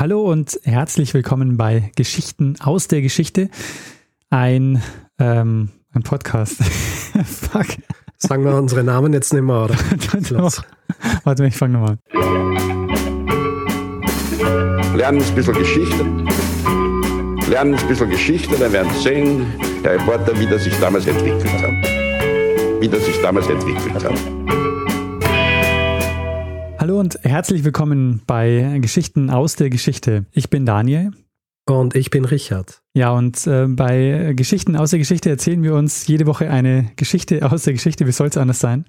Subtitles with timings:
[0.00, 3.50] Hallo und herzlich willkommen bei Geschichten aus der Geschichte.
[4.30, 4.82] Ein,
[5.18, 6.56] ähm, ein Podcast.
[7.26, 7.66] Fuck.
[8.16, 9.74] Sagen wir unsere Namen jetzt nicht mehr, oder?
[11.24, 11.98] Warte, ich fange nochmal
[14.96, 16.02] Lernen ein bisschen Geschichte.
[17.50, 21.44] Lernen ein bisschen Geschichte, dann werden Sie sehen, Herr Reporter, wie das sich damals entwickelt
[21.44, 22.80] hat.
[22.80, 24.69] Wie das sich damals entwickelt hat.
[26.80, 30.24] Hallo und herzlich willkommen bei Geschichten aus der Geschichte.
[30.32, 31.10] Ich bin Daniel.
[31.66, 32.80] Und ich bin Richard.
[32.94, 37.44] Ja, und äh, bei Geschichten aus der Geschichte erzählen wir uns jede Woche eine Geschichte
[37.52, 38.06] aus der Geschichte.
[38.06, 38.86] Wie soll es anders sein?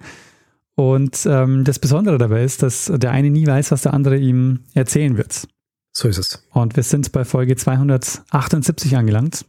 [0.76, 4.62] Und ähm, das Besondere dabei ist, dass der eine nie weiß, was der andere ihm
[4.74, 5.50] erzählen wird.
[5.92, 6.48] So ist es.
[6.52, 9.44] Und wir sind bei Folge 278 angelangt.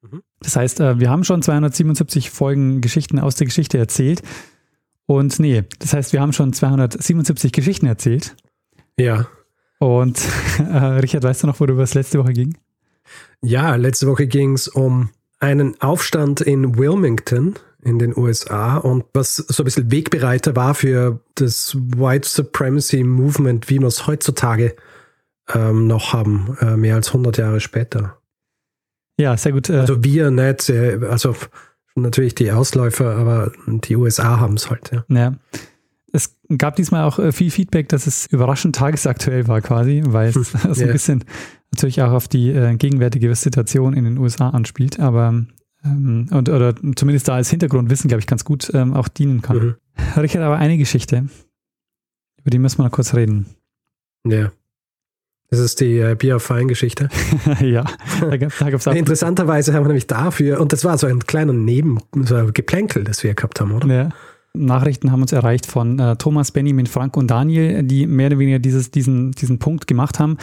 [0.00, 0.22] Mhm.
[0.40, 4.22] Das heißt, äh, wir haben schon 277 Folgen Geschichten aus der Geschichte erzählt.
[5.06, 8.36] Und nee, das heißt, wir haben schon 277 Geschichten erzählt.
[8.98, 9.26] Ja.
[9.78, 10.20] Und
[10.58, 12.56] äh, Richard, weißt du noch, worüber es letzte Woche ging?
[13.42, 19.36] Ja, letzte Woche ging es um einen Aufstand in Wilmington in den USA und was
[19.36, 24.74] so ein bisschen Wegbereiter war für das White Supremacy Movement, wie wir es heutzutage
[25.52, 28.18] ähm, noch haben, äh, mehr als 100 Jahre später.
[29.18, 29.68] Ja, sehr gut.
[29.68, 31.36] Äh also wir nicht, äh, also
[31.94, 35.04] natürlich die Ausläufer, aber die USA haben es halt, ja.
[35.08, 35.34] Ja.
[36.12, 40.34] Es gab diesmal auch äh, viel Feedback, dass es überraschend tagesaktuell war quasi, weil es
[40.52, 40.92] so ein yeah.
[40.92, 41.24] bisschen
[41.72, 45.44] natürlich auch auf die äh, gegenwärtige Situation in den USA anspielt, aber
[45.84, 49.56] ähm, und, oder zumindest da als Hintergrundwissen, glaube ich, ganz gut ähm, auch dienen kann.
[49.56, 49.74] Mhm.
[50.16, 51.28] Richard, aber eine Geschichte,
[52.40, 53.46] über die müssen wir noch kurz reden.
[54.26, 54.52] Ja.
[55.54, 57.08] Das ist die äh, Bier auf Wein-Geschichte.
[57.60, 57.84] ja,
[58.20, 58.94] da, da gab's auch.
[58.94, 63.34] Interessanterweise haben wir nämlich dafür, und das war so ein kleiner Neben, so das wir
[63.34, 63.86] gehabt haben, oder?
[63.86, 64.08] Ja.
[64.52, 68.58] Nachrichten haben uns erreicht von äh, Thomas, Benjamin, Frank und Daniel, die mehr oder weniger
[68.58, 70.38] dieses, diesen, diesen Punkt gemacht haben,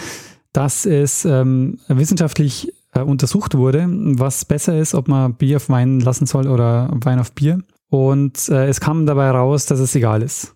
[0.53, 5.99] dass es ähm, wissenschaftlich äh, untersucht wurde, was besser ist, ob man Bier auf Wein
[5.99, 7.59] lassen soll oder Wein auf Bier.
[7.89, 10.55] Und äh, es kam dabei raus, dass es egal ist.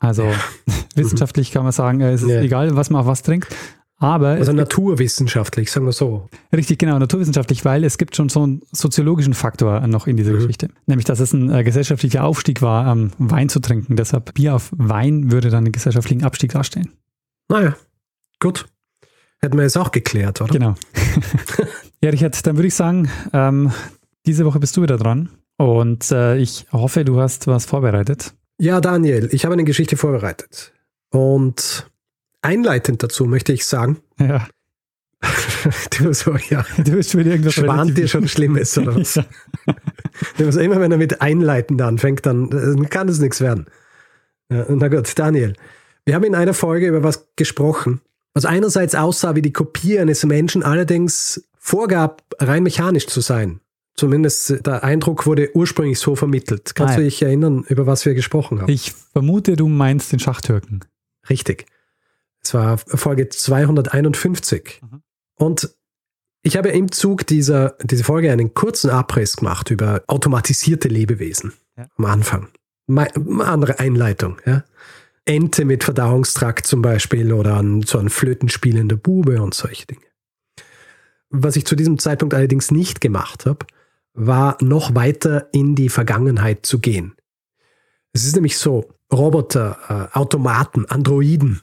[0.00, 0.34] Also ja.
[0.96, 2.40] wissenschaftlich kann man sagen, äh, es ist ja.
[2.40, 3.48] egal, was man auf was trinkt.
[4.02, 6.28] Aber also naturwissenschaftlich, sagen wir so.
[6.52, 10.38] Richtig, genau, naturwissenschaftlich, weil es gibt schon so einen soziologischen Faktor noch in dieser mhm.
[10.38, 10.70] Geschichte.
[10.86, 13.94] Nämlich, dass es ein äh, gesellschaftlicher Aufstieg war, ähm, Wein zu trinken.
[13.94, 16.90] Deshalb Bier auf Wein würde dann einen gesellschaftlichen Abstieg darstellen.
[17.48, 17.76] Naja,
[18.40, 18.66] gut.
[19.40, 20.52] Hätten wir jetzt auch geklärt, oder?
[20.52, 20.74] Genau.
[22.02, 23.70] ja, Richard, dann würde ich sagen, ähm,
[24.26, 25.28] diese Woche bist du wieder dran.
[25.58, 28.34] Und äh, ich hoffe, du hast was vorbereitet.
[28.58, 30.72] Ja, Daniel, ich habe eine Geschichte vorbereitet.
[31.10, 31.91] Und
[32.42, 33.98] Einleitend dazu möchte ich sagen.
[34.18, 34.46] Ja.
[35.98, 36.64] du so, ja.
[36.76, 39.14] Du bist schon irgendwas Schwant dir schon Schlimmes, oder was?
[39.66, 39.74] Ja.
[40.38, 43.66] Also immer wenn er mit einleitend anfängt, dann, dann kann es nichts werden.
[44.50, 45.54] Ja, na gut, Daniel.
[46.04, 48.00] Wir haben in einer Folge über was gesprochen,
[48.34, 53.60] was einerseits aussah wie die Kopie eines Menschen, allerdings vorgab, rein mechanisch zu sein.
[53.94, 56.74] Zumindest der Eindruck wurde ursprünglich so vermittelt.
[56.74, 57.00] Kannst Nein.
[57.00, 58.70] du dich erinnern, über was wir gesprochen haben?
[58.70, 60.84] Ich vermute, du meinst den Schachtürken.
[61.28, 61.66] Richtig.
[62.42, 64.80] Es war Folge 251.
[64.82, 65.02] Mhm.
[65.36, 65.74] Und
[66.42, 71.86] ich habe im Zug dieser, dieser Folge einen kurzen Abriss gemacht über automatisierte Lebewesen ja.
[71.96, 72.48] am Anfang.
[72.88, 74.38] Eine andere Einleitung.
[74.44, 74.64] Ja.
[75.24, 80.02] Ente mit Verdauungstrakt zum Beispiel oder an, so ein flötenspielender Bube und solche Dinge.
[81.30, 83.64] Was ich zu diesem Zeitpunkt allerdings nicht gemacht habe,
[84.14, 87.14] war noch weiter in die Vergangenheit zu gehen.
[88.12, 91.60] Es ist nämlich so, Roboter, äh, Automaten, Androiden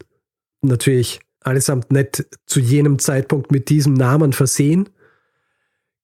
[0.61, 4.89] natürlich allesamt nicht zu jenem Zeitpunkt mit diesem Namen versehen,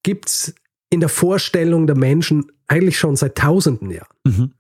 [0.04, 0.56] gibt es
[0.90, 4.16] in der Vorstellung der Menschen eigentlich schon seit tausenden Jahren.
[4.24, 4.52] Mhm.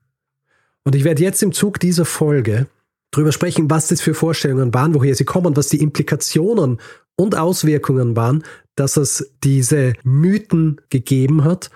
[0.84, 2.68] Und ich werde jetzt im Zug dieser Folge
[3.12, 6.80] darüber sprechen, was das für Vorstellungen waren, woher sie kommen, was die Implikationen
[7.16, 8.44] und Auswirkungen waren,
[8.76, 11.72] dass es diese Mythen gegeben hat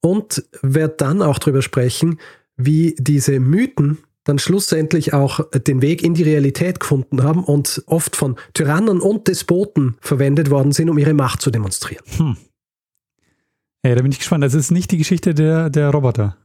[0.00, 2.20] und werde dann auch darüber sprechen,
[2.56, 8.16] wie diese Mythen dann schlussendlich auch den Weg in die Realität gefunden haben und oft
[8.16, 12.04] von Tyrannen und Despoten verwendet worden sind, um ihre Macht zu demonstrieren.
[12.16, 12.36] Hm.
[13.84, 14.42] Ja, da bin ich gespannt.
[14.42, 16.38] Das ist nicht die Geschichte der, der Roboter.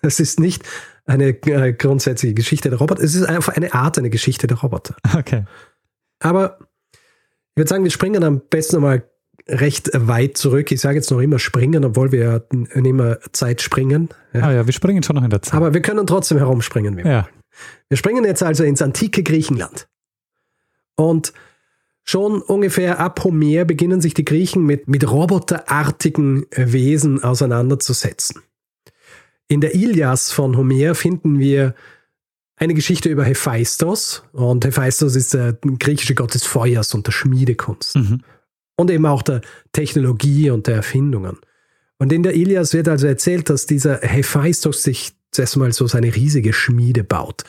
[0.00, 0.62] Es ist nicht
[1.04, 3.02] eine äh, grundsätzliche Geschichte der Roboter.
[3.02, 4.96] Es ist einfach eine Art eine Geschichte der Roboter.
[5.16, 5.44] Okay.
[6.18, 6.58] Aber
[6.92, 9.06] ich würde sagen, wir springen am besten nochmal
[9.48, 10.72] recht weit zurück.
[10.72, 14.08] Ich sage jetzt noch immer springen, obwohl wir ja nicht immer Zeit springen.
[14.32, 14.42] Ja.
[14.42, 15.54] Ah ja, wir springen schon noch in der Zeit.
[15.54, 16.98] Aber wir können trotzdem herumspringen.
[16.98, 17.28] ja.
[17.88, 19.88] Wir springen jetzt also ins antike Griechenland.
[20.94, 21.32] Und
[22.02, 28.42] schon ungefähr ab Homer beginnen sich die Griechen mit, mit roboterartigen Wesen auseinanderzusetzen.
[29.48, 31.74] In der Ilias von Homer finden wir
[32.56, 34.24] eine Geschichte über Hephaistos.
[34.32, 37.96] Und Hephaistos ist der griechische Gott des Feuers und der Schmiedekunst.
[37.96, 38.22] Mhm.
[38.76, 39.40] Und eben auch der
[39.72, 41.38] Technologie und der Erfindungen.
[41.98, 46.14] Und in der Ilias wird also erzählt, dass dieser Hephaistos sich zuerst mal so seine
[46.14, 47.44] riesige Schmiede baut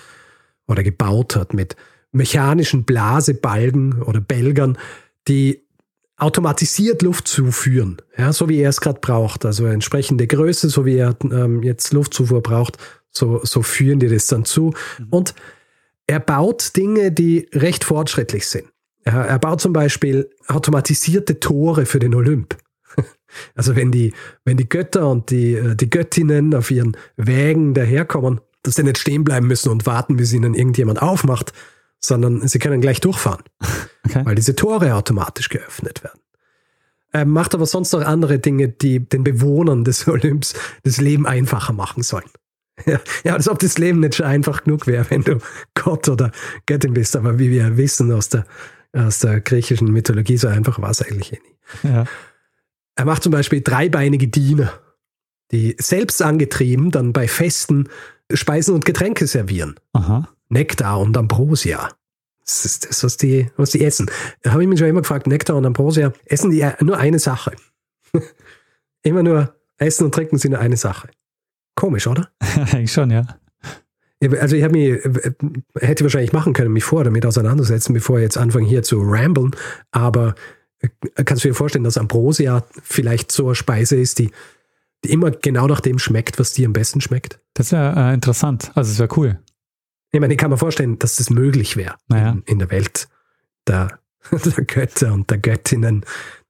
[0.68, 1.76] oder gebaut hat mit
[2.12, 4.78] mechanischen Blasebalgen oder Belgern,
[5.28, 5.68] die
[6.18, 9.46] automatisiert Luft zuführen, ja, so wie er es gerade braucht.
[9.46, 12.78] Also entsprechende Größe, so wie er ähm, jetzt Luftzufuhr braucht,
[13.12, 14.74] so, so führen die das dann zu.
[14.98, 15.08] Mhm.
[15.10, 15.36] Und
[16.08, 18.68] er baut Dinge, die recht fortschrittlich sind.
[19.12, 22.58] Er, baut zum Beispiel automatisierte Tore für den Olymp.
[23.56, 24.14] Also wenn die,
[24.46, 28.98] wenn die Götter und die, äh, die Göttinnen auf ihren Wägen daherkommen, dass sie nicht
[28.98, 31.52] stehen bleiben müssen und warten, bis ihnen irgendjemand aufmacht,
[32.00, 33.44] sondern sie können gleich durchfahren,
[34.06, 34.22] okay.
[34.24, 36.20] weil diese Tore automatisch geöffnet werden.
[37.12, 41.74] Er macht aber sonst noch andere Dinge, die den Bewohnern des Olymps das Leben einfacher
[41.74, 42.30] machen sollen.
[42.86, 45.40] Ja, ja, als ob das Leben nicht schon einfach genug wäre, wenn du
[45.74, 46.32] Gott oder
[46.68, 47.16] Göttin bist.
[47.16, 48.46] Aber wie wir wissen aus der,
[48.94, 51.90] aus der griechischen Mythologie, so einfach war es eigentlich eh nie.
[51.90, 52.06] Ja.
[52.96, 54.74] Er macht zum Beispiel dreibeinige Diener,
[55.52, 57.90] die selbst angetrieben dann bei Festen
[58.34, 59.76] Speisen und Getränke servieren.
[59.94, 60.28] Aha.
[60.50, 61.90] Nektar und Ambrosia.
[62.46, 64.10] Das ist das, was die, was die essen.
[64.42, 67.56] Da habe ich mich schon immer gefragt, Nektar und Ambrosia, essen die nur eine Sache?
[69.04, 71.10] immer nur Essen und Trinken sind nur eine Sache.
[71.76, 72.30] Komisch, oder?
[72.40, 73.38] Eigentlich schon, ja.
[74.40, 75.00] Also ich habe mich,
[75.80, 79.52] hätte wahrscheinlich machen können, mich vorher damit auseinandersetzen, bevor ich jetzt anfange hier zu ramblen,
[79.92, 80.34] aber
[80.80, 80.90] äh,
[81.24, 84.32] kannst du dir vorstellen, dass Ambrosia vielleicht so eine Speise ist, die,
[85.04, 87.40] die immer genau nach dem schmeckt, was dir am besten schmeckt?
[87.54, 89.40] Das wäre äh, interessant, also es wäre cool.
[90.12, 92.32] Ich meine, ich kann mir vorstellen, dass das möglich wäre naja.
[92.32, 93.08] in, in, der Welt
[93.68, 94.00] der,
[94.32, 96.06] der, Götter und der Göttinnen,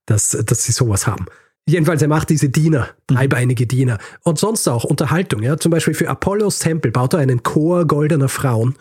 [0.06, 1.26] dass, dass sie sowas haben.
[1.68, 3.98] Jedenfalls, er macht diese Diener, dreibeinige Diener.
[4.24, 5.44] Und sonst auch Unterhaltung.
[5.44, 5.58] Ja?
[5.58, 8.76] Zum Beispiel für Apollos Tempel baut er einen Chor goldener Frauen,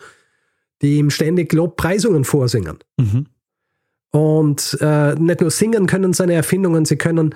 [0.81, 2.77] die ihm ständig Lobpreisungen vorsingen.
[2.97, 3.25] Mhm.
[4.11, 7.35] Und äh, nicht nur singen können seine Erfindungen, sie können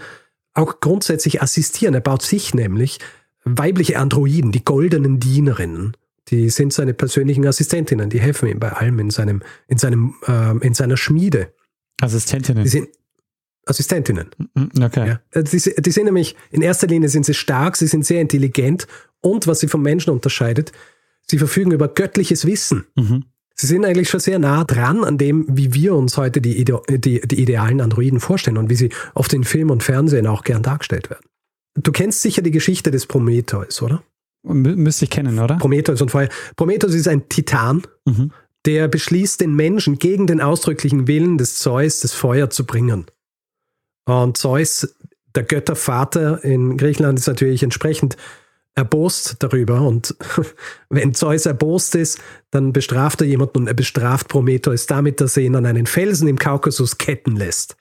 [0.53, 1.94] auch grundsätzlich assistieren.
[1.94, 3.00] Er baut sich nämlich
[3.44, 5.97] weibliche Androiden, die goldenen Dienerinnen,
[6.30, 10.57] die sind seine persönlichen Assistentinnen, die helfen ihm bei allem in seinem, in seinem, äh,
[10.65, 11.54] in seiner Schmiede.
[12.00, 12.63] Assistentinnen.
[12.63, 12.89] Die sind
[13.71, 14.29] Assistentinnen.
[14.79, 15.07] Okay.
[15.07, 15.21] Ja.
[15.31, 18.88] Äh, die, die sind nämlich, in erster Linie sind sie stark, sie sind sehr intelligent
[19.21, 20.71] und was sie vom Menschen unterscheidet,
[21.27, 22.85] sie verfügen über göttliches Wissen.
[22.95, 23.25] Mhm.
[23.56, 26.81] Sie sind eigentlich schon sehr nah dran an dem, wie wir uns heute die, Ide
[26.89, 30.63] die, die idealen Androiden vorstellen und wie sie oft in Film und Fernsehen auch gern
[30.63, 31.25] dargestellt werden.
[31.75, 34.03] Du kennst sicher die Geschichte des Prometheus, oder?
[34.44, 35.57] Müsste ich kennen, oder?
[35.57, 36.29] Prometheus und Feuer.
[36.56, 38.31] Prometheus ist ein Titan, mhm.
[38.65, 43.06] der beschließt, den Menschen gegen den ausdrücklichen Willen des Zeus das Feuer zu bringen.
[44.19, 44.96] Und Zeus,
[45.36, 48.18] der Göttervater in Griechenland, ist natürlich entsprechend
[48.75, 49.81] erbost darüber.
[49.81, 50.16] Und
[50.90, 52.19] wenn Zeus erbost ist,
[52.52, 56.28] dann bestraft er jemanden und er bestraft Prometheus damit, dass er ihn an einen Felsen
[56.28, 57.75] im Kaukasus ketten lässt.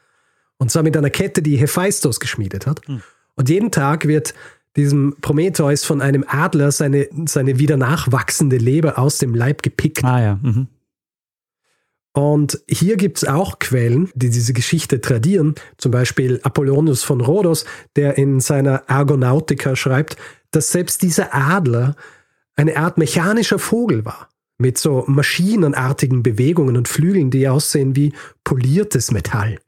[0.58, 2.86] Und zwar mit einer Kette, die Hephaistos geschmiedet hat.
[2.88, 3.02] Mhm.
[3.36, 4.34] Und jeden Tag wird
[4.76, 10.04] diesem Prometheus von einem Adler seine, seine wieder nachwachsende Leber aus dem Leib gepickt.
[10.04, 10.38] Ah ja.
[10.42, 10.68] Mhm.
[12.12, 15.54] Und hier gibt es auch Quellen, die diese Geschichte tradieren.
[15.78, 17.64] Zum Beispiel Apollonius von Rhodos,
[17.94, 20.16] der in seiner Argonautica schreibt,
[20.50, 21.94] dass selbst dieser Adler
[22.56, 24.28] eine Art mechanischer Vogel war.
[24.58, 28.12] Mit so maschinenartigen Bewegungen und Flügeln, die aussehen wie
[28.44, 29.58] poliertes Metall.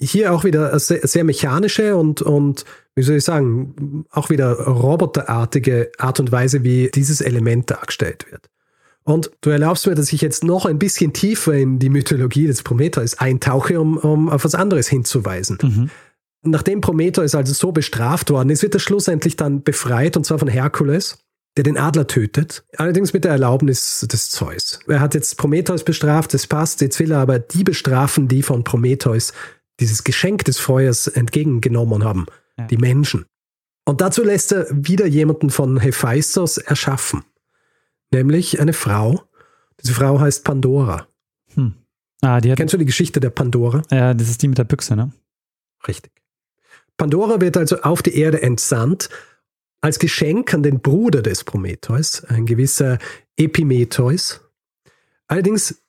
[0.00, 2.64] Hier auch wieder sehr, sehr mechanische und, und,
[2.96, 8.48] wie soll ich sagen, auch wieder roboterartige Art und Weise, wie dieses Element dargestellt wird.
[9.08, 12.62] Und du erlaubst mir, dass ich jetzt noch ein bisschen tiefer in die Mythologie des
[12.62, 15.56] Prometheus eintauche, um, um auf was anderes hinzuweisen.
[15.62, 15.90] Mhm.
[16.42, 20.48] Nachdem Prometheus also so bestraft worden ist, wird er schlussendlich dann befreit, und zwar von
[20.48, 21.16] Herkules,
[21.56, 24.78] der den Adler tötet, allerdings mit der Erlaubnis des Zeus.
[24.86, 28.62] Er hat jetzt Prometheus bestraft, das passt, jetzt will er aber die bestrafen, die von
[28.62, 29.32] Prometheus
[29.80, 32.26] dieses Geschenk des Feuers entgegengenommen haben,
[32.58, 32.66] ja.
[32.66, 33.24] die Menschen.
[33.86, 37.24] Und dazu lässt er wieder jemanden von Hephaistos erschaffen,
[38.12, 39.22] nämlich eine Frau.
[39.80, 41.06] Diese Frau heißt Pandora.
[41.54, 41.74] Hm.
[42.20, 43.82] Ah, die hat, Kennst du die Geschichte der Pandora?
[43.90, 45.12] Ja, das ist die mit der Büchse, ne?
[45.86, 46.12] Richtig.
[46.96, 49.08] Pandora wird also auf die Erde entsandt
[49.80, 52.98] als Geschenk an den Bruder des Prometheus, ein gewisser
[53.36, 54.40] Epimetheus.
[55.28, 55.80] Allerdings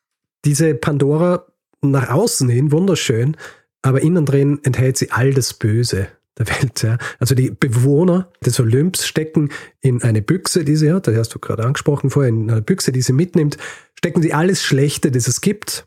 [0.45, 1.47] diese Pandora
[1.81, 3.35] nach außen hin wunderschön,
[3.81, 6.09] aber innen drin enthält sie all das Böse
[6.39, 6.81] der Welt.
[6.81, 6.98] Ja.
[7.19, 9.50] Also die Bewohner des Olymps stecken
[9.81, 12.91] in eine Büchse, die sie hat, das hast du gerade angesprochen vorher, in eine Büchse,
[12.91, 13.58] die sie mitnimmt,
[13.96, 15.86] stecken sie alles Schlechte, das es gibt.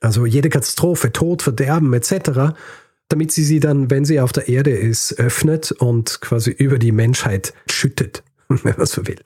[0.00, 2.54] Also jede Katastrophe, Tod, Verderben etc.,
[3.08, 6.92] damit sie sie dann, wenn sie auf der Erde ist, öffnet und quasi über die
[6.92, 8.22] Menschheit schüttet.
[8.62, 9.20] wenn man so will.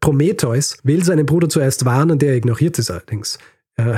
[0.00, 3.38] Prometheus will seinen Bruder zuerst warnen, der ignoriert es allerdings.
[3.76, 3.96] Äh,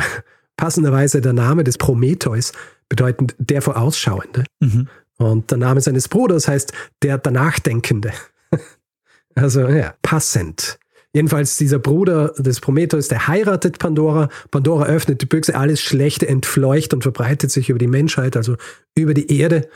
[0.56, 2.52] passenderweise der Name des Prometheus
[2.88, 4.44] bedeutet der Vorausschauende.
[4.60, 4.88] Mhm.
[5.18, 8.12] Und der Name seines Bruders heißt der Danachdenkende.
[9.34, 10.78] also ja, passend.
[11.14, 14.28] Jedenfalls dieser Bruder des Prometheus, der heiratet Pandora.
[14.50, 18.56] Pandora öffnet die Büchse, alles Schlechte entfleucht und verbreitet sich über die Menschheit, also
[18.96, 19.68] über die Erde.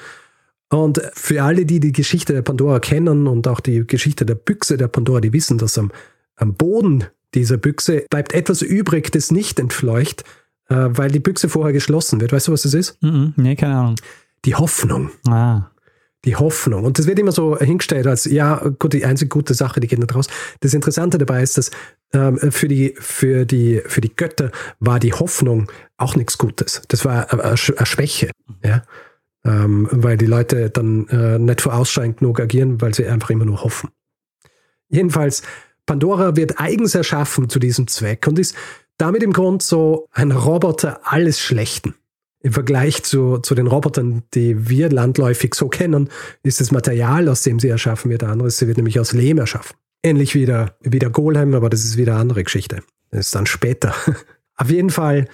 [0.70, 4.76] Und für alle, die die Geschichte der Pandora kennen und auch die Geschichte der Büchse
[4.76, 5.92] der Pandora, die wissen, dass am,
[6.34, 7.04] am Boden
[7.34, 10.24] dieser Büchse bleibt etwas übrig, das nicht entfleucht,
[10.68, 12.32] äh, weil die Büchse vorher geschlossen wird.
[12.32, 13.00] Weißt du, was das ist?
[13.00, 13.94] Mm -mm, nee, keine Ahnung.
[14.44, 15.10] Die Hoffnung.
[15.28, 15.70] Ah
[16.24, 16.84] die Hoffnung.
[16.84, 19.98] Und das wird immer so hingestellt als, ja, gut, die einzige gute Sache, die geht
[19.98, 20.26] nicht raus.
[20.60, 21.70] Das Interessante dabei ist, dass
[22.12, 26.82] ähm, für, die, für, die, für die Götter war die Hoffnung auch nichts Gutes.
[26.88, 28.30] Das war eine, eine Schwäche.
[28.64, 28.82] Ja?
[29.44, 33.62] Ähm, weil die Leute dann äh, nicht vorausschauend genug agieren, weil sie einfach immer nur
[33.62, 33.90] hoffen.
[34.88, 35.42] Jedenfalls,
[35.86, 38.56] Pandora wird eigens erschaffen zu diesem Zweck und ist
[38.96, 41.94] damit im Grund so ein Roboter alles Schlechten.
[42.40, 46.08] Im Vergleich zu, zu den Robotern, die wir landläufig so kennen,
[46.42, 48.58] ist das Material, aus dem sie erschaffen wird, anderes.
[48.58, 49.76] Sie wird nämlich aus Lehm erschaffen.
[50.04, 52.82] Ähnlich wie der, wie der Golem, aber das ist wieder eine andere Geschichte.
[53.10, 53.94] Das ist dann später.
[54.56, 55.26] Auf jeden Fall,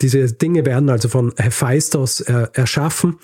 [0.00, 3.18] diese Dinge werden also von Hephaistos äh, erschaffen.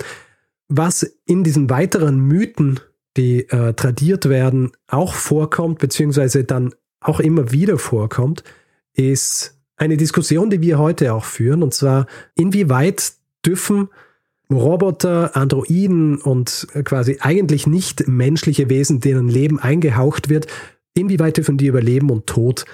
[0.68, 2.80] Was in diesen weiteren Mythen,
[3.16, 8.44] die äh, tradiert werden, auch vorkommt, beziehungsweise dann auch immer wieder vorkommt,
[8.92, 13.12] ist eine Diskussion, die wir heute auch führen, und zwar, inwieweit
[13.45, 13.88] dürfen
[14.50, 20.47] Roboter, Androiden und quasi eigentlich nicht menschliche Wesen, denen Leben eingehaucht wird,
[20.95, 22.64] inwieweit dürfen die über Leben und Tod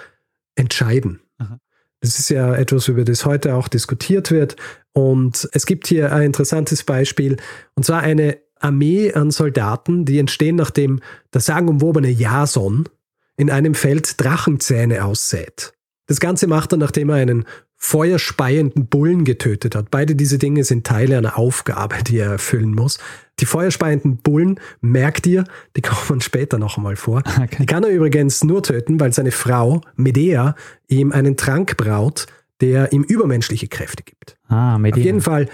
[0.55, 1.21] entscheiden?
[1.39, 1.59] Aha.
[2.01, 4.57] Das ist ja etwas, über das heute auch diskutiert wird.
[4.93, 7.37] Und es gibt hier ein interessantes Beispiel,
[7.75, 11.01] und zwar eine Armee an Soldaten, die entstehen, nachdem
[11.33, 12.89] der sagenumwobene Jason
[13.37, 15.73] in einem Feld Drachenzähne aussät.
[16.13, 17.47] Das Ganze macht er, nachdem er einen
[17.79, 19.91] feuerspeienden Bullen getötet hat.
[19.91, 22.99] Beide diese Dinge sind Teile einer Aufgabe, die er erfüllen muss.
[23.41, 27.23] Die feuerspeienden Bullen, merkt ihr, die kommen später noch einmal vor.
[27.43, 27.57] Okay.
[27.61, 30.55] Die kann er übrigens nur töten, weil seine Frau Medea
[30.87, 32.27] ihm einen Trank braut,
[32.61, 34.37] der ihm übermenschliche Kräfte gibt.
[34.49, 35.01] Ah, Medea.
[35.01, 35.49] Auf jeden Fall,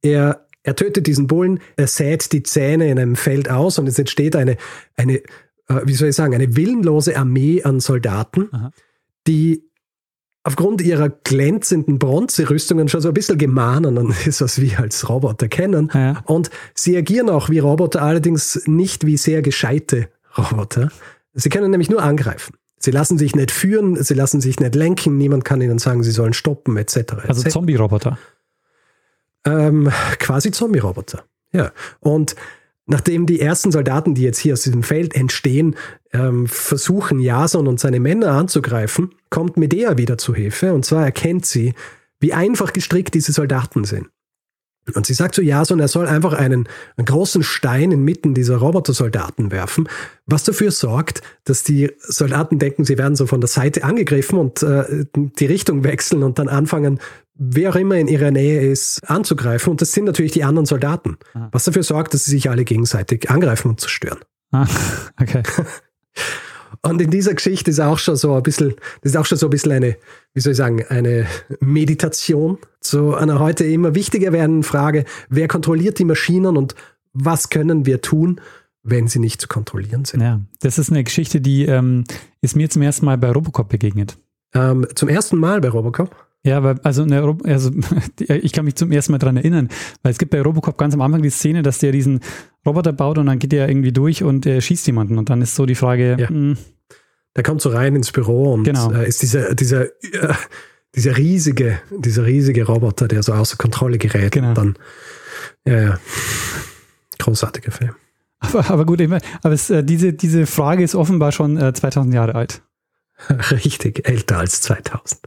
[0.00, 3.98] er, er tötet diesen Bullen, er sät die Zähne in einem Feld aus und es
[3.98, 4.58] entsteht eine,
[4.96, 5.16] eine
[5.66, 8.70] äh, wie soll ich sagen, eine willenlose Armee an Soldaten, Aha.
[9.26, 9.68] die
[10.48, 15.46] aufgrund ihrer glänzenden Bronzerüstungen schon so ein bisschen gemahnen an das, was wir als Roboter
[15.46, 15.90] kennen.
[15.92, 16.22] Ja.
[16.24, 20.88] Und sie agieren auch wie Roboter, allerdings nicht wie sehr gescheite Roboter.
[21.34, 22.54] Sie können nämlich nur angreifen.
[22.78, 26.12] Sie lassen sich nicht führen, sie lassen sich nicht lenken, niemand kann ihnen sagen, sie
[26.12, 26.96] sollen stoppen, etc.
[26.96, 27.12] etc.
[27.28, 28.18] Also Zombie-Roboter.
[29.44, 31.24] Ähm, quasi Zombie-Roboter.
[31.52, 31.72] Ja.
[32.00, 32.36] Und
[32.90, 35.76] Nachdem die ersten Soldaten, die jetzt hier aus diesem Feld entstehen,
[36.14, 40.72] ähm, versuchen, Jason und seine Männer anzugreifen, kommt Medea wieder zu Hilfe.
[40.72, 41.74] Und zwar erkennt sie,
[42.18, 44.08] wie einfach gestrickt diese Soldaten sind.
[44.94, 49.50] Und sie sagt zu Jason, er soll einfach einen, einen großen Stein inmitten dieser Robotersoldaten
[49.50, 49.88] werfen,
[50.26, 54.62] was dafür sorgt, dass die Soldaten denken, sie werden so von der Seite angegriffen und
[54.62, 57.00] äh, die Richtung wechseln und dann anfangen,
[57.34, 59.70] wer auch immer in ihrer Nähe ist, anzugreifen.
[59.70, 61.18] Und das sind natürlich die anderen Soldaten,
[61.52, 64.18] was dafür sorgt, dass sie sich alle gegenseitig angreifen und zerstören.
[64.50, 64.66] Ah,
[65.20, 65.42] okay.
[66.82, 69.46] Und in dieser Geschichte ist auch schon so ein bisschen, das ist auch schon so
[69.46, 69.96] ein bisschen eine,
[70.34, 71.26] wie soll ich sagen, eine
[71.60, 76.74] Meditation zu einer heute immer wichtiger werdenden Frage, wer kontrolliert die Maschinen und
[77.12, 78.40] was können wir tun,
[78.82, 80.20] wenn sie nicht zu kontrollieren sind.
[80.20, 82.04] Ja, das ist eine Geschichte, die ähm,
[82.40, 84.16] ist mir zum ersten Mal bei Robocop begegnet.
[84.54, 86.27] Ähm, zum ersten Mal bei Robocop?
[86.44, 87.70] Ja, weil, also, eine, also
[88.18, 89.68] ich kann mich zum ersten Mal daran erinnern,
[90.02, 92.20] weil es gibt bei Robocop ganz am Anfang die Szene, dass der diesen
[92.64, 95.54] Roboter baut und dann geht der irgendwie durch und er schießt jemanden und dann ist
[95.54, 96.16] so die Frage.
[96.18, 96.30] Ja.
[96.30, 96.58] Mh, hm.
[97.36, 98.92] der kommt so rein ins Büro und genau.
[98.92, 100.34] äh, ist dieser, dieser, äh,
[100.94, 104.32] dieser riesige, dieser riesige Roboter, der so außer Kontrolle gerät.
[104.32, 104.50] Genau.
[104.50, 104.78] Und dann,
[105.66, 105.98] ja, ja.
[107.18, 107.94] Großartiger Film.
[108.40, 109.20] Aber, aber gut, aber
[109.52, 112.62] es, äh, diese, diese Frage ist offenbar schon äh, 2000 Jahre alt.
[113.50, 115.18] Richtig, älter als 2000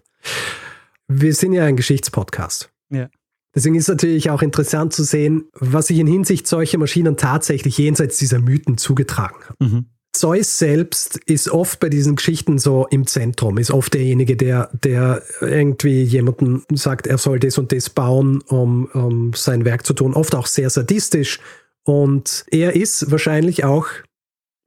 [1.19, 2.71] wir sind ja ein Geschichtspodcast.
[2.89, 3.09] Ja.
[3.53, 7.77] Deswegen ist es natürlich auch interessant zu sehen, was sich in Hinsicht solcher Maschinen tatsächlich
[7.77, 9.59] jenseits dieser Mythen zugetragen hat.
[9.59, 9.85] Mhm.
[10.13, 15.23] Zeus selbst ist oft bei diesen Geschichten so im Zentrum, ist oft derjenige, der, der
[15.39, 20.13] irgendwie jemanden sagt, er soll das und das bauen, um, um sein Werk zu tun.
[20.13, 21.39] Oft auch sehr sadistisch.
[21.83, 23.87] Und er ist wahrscheinlich auch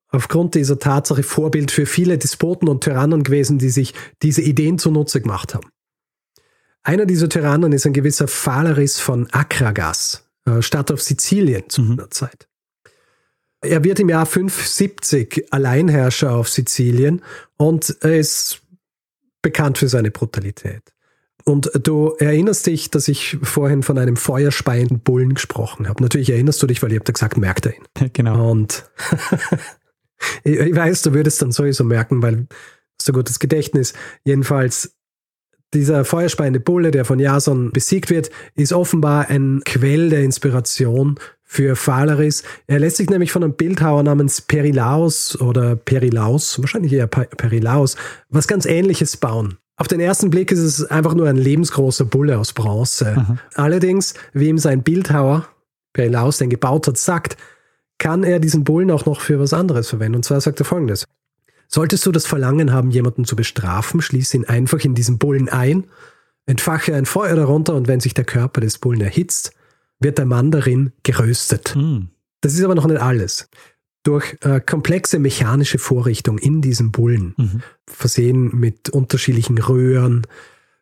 [0.08, 5.20] aufgrund dieser Tatsache Vorbild für viele Despoten und Tyrannen gewesen, die sich diese Ideen zunutze
[5.20, 5.68] gemacht haben.
[6.84, 11.92] Einer dieser Tyrannen ist ein gewisser Phalaris von Akragas, äh, Stadt auf Sizilien zu mhm.
[11.92, 12.46] einer Zeit.
[13.62, 17.22] Er wird im Jahr 570 Alleinherrscher auf Sizilien
[17.56, 18.60] und er ist
[19.40, 20.82] bekannt für seine Brutalität.
[21.44, 26.02] Und du erinnerst dich, dass ich vorhin von einem feuerspeienden Bullen gesprochen habe.
[26.02, 28.10] Natürlich erinnerst du dich, weil ich habe gesagt, merkt er ihn.
[28.12, 28.50] Genau.
[28.50, 28.90] Und
[30.44, 32.46] ich weiß, du würdest dann sowieso merken, weil
[33.00, 33.94] so gutes Gedächtnis.
[34.24, 34.94] Jedenfalls,
[35.74, 41.76] dieser feuerspeiende Bulle, der von Jason besiegt wird, ist offenbar ein Quell der Inspiration für
[41.76, 42.42] Phalaris.
[42.66, 47.96] Er lässt sich nämlich von einem Bildhauer namens Perilaus oder Perilaus, wahrscheinlich eher Perilaus,
[48.28, 49.58] was ganz ähnliches bauen.
[49.76, 53.14] Auf den ersten Blick ist es einfach nur ein lebensgroßer Bulle aus Bronze.
[53.16, 53.38] Mhm.
[53.54, 55.48] Allerdings, wie ihm sein Bildhauer,
[55.92, 57.36] Perilaus, den gebaut hat, sagt,
[57.98, 60.16] kann er diesen Bullen auch noch für was anderes verwenden.
[60.16, 61.04] Und zwar sagt er folgendes.
[61.74, 65.88] Solltest du das Verlangen haben, jemanden zu bestrafen, schließe ihn einfach in diesen Bullen ein,
[66.46, 69.50] entfache ein Feuer darunter und wenn sich der Körper des Bullen erhitzt,
[69.98, 71.74] wird der Mann darin geröstet.
[71.74, 72.10] Mhm.
[72.42, 73.48] Das ist aber noch nicht alles.
[74.04, 77.62] Durch äh, komplexe mechanische Vorrichtung in diesen Bullen, mhm.
[77.88, 80.28] versehen mit unterschiedlichen Röhren,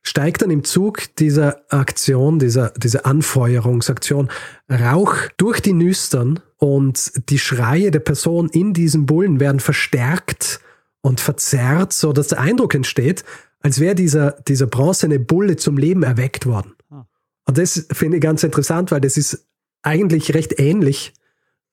[0.03, 4.29] steigt dann im Zug dieser Aktion, dieser, dieser Anfeuerungsaktion
[4.69, 10.61] Rauch durch die Nüstern und die Schreie der Person in diesen Bullen werden verstärkt
[11.03, 13.25] und verzerrt, so dass der Eindruck entsteht,
[13.61, 16.73] als wäre dieser, dieser bronzene Bulle zum Leben erweckt worden.
[16.91, 17.05] Ah.
[17.45, 19.47] Und das finde ich ganz interessant, weil das ist
[19.83, 21.13] eigentlich recht ähnlich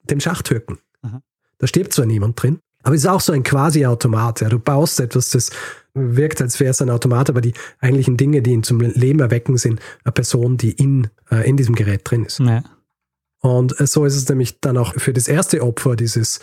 [0.04, 0.80] dem Schachtürken.
[1.02, 1.22] Aha.
[1.58, 4.42] Da stirbt zwar niemand drin, aber es ist auch so ein Quasi-Automat.
[4.42, 4.50] Ja.
[4.50, 5.52] Du baust etwas, das
[5.94, 9.58] wirkt, als wäre es ein Automat, aber die eigentlichen Dinge, die ihn zum Leben erwecken,
[9.58, 12.40] sind eine Person, die in, äh, in diesem Gerät drin ist.
[12.40, 12.64] Ja.
[13.42, 16.40] Und äh, so ist es nämlich dann auch für das erste Opfer dieses,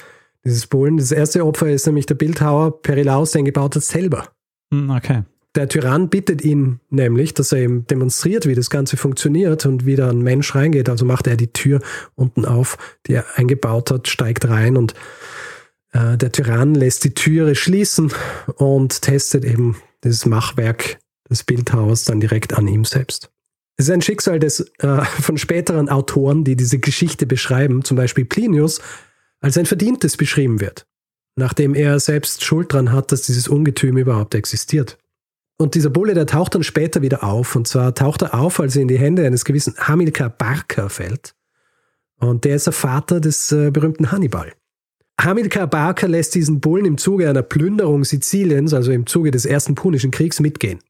[0.47, 0.97] dieses Bullen.
[0.97, 4.29] Das erste Opfer ist nämlich der Bildhauer Perilaus, der ihn gebaut hat, selber.
[4.73, 5.25] Hm, okay.
[5.55, 9.97] Der Tyrann bittet ihn nämlich, dass er ihm demonstriert, wie das Ganze funktioniert und wie
[9.97, 10.89] da ein Mensch reingeht.
[10.89, 11.81] Also macht er die Tür
[12.15, 12.77] unten auf,
[13.07, 14.95] die er eingebaut hat, steigt rein und
[15.93, 18.13] äh, der Tyrann lässt die Türe schließen
[18.57, 20.99] und testet eben dieses Machwerk
[21.31, 23.31] des Bildhauers dann direkt an ihm selbst.
[23.79, 28.27] Es ist ein Schicksal des, äh, von späteren Autoren, die diese Geschichte beschreiben, zum Beispiel
[28.27, 28.81] Plinius,
[29.41, 30.87] als ein verdientes beschrieben wird,
[31.37, 34.99] nachdem er selbst Schuld dran hat, dass dieses Ungetüm überhaupt existiert.
[35.59, 37.57] Und dieser Bulle, der taucht dann später wieder auf.
[37.57, 41.35] Und zwar taucht er auf, als er in die Hände eines gewissen Hamilcar Barca fällt.
[42.19, 44.53] Und der ist der Vater des äh, berühmten Hannibal.
[45.19, 49.75] Hamilcar Barca lässt diesen Bullen im Zuge einer Plünderung Siziliens, also im Zuge des ersten
[49.75, 50.81] Punischen Kriegs, mitgehen.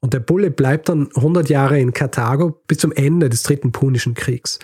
[0.00, 4.14] Und der Bulle bleibt dann 100 Jahre in Karthago bis zum Ende des dritten Punischen
[4.14, 4.58] Kriegs.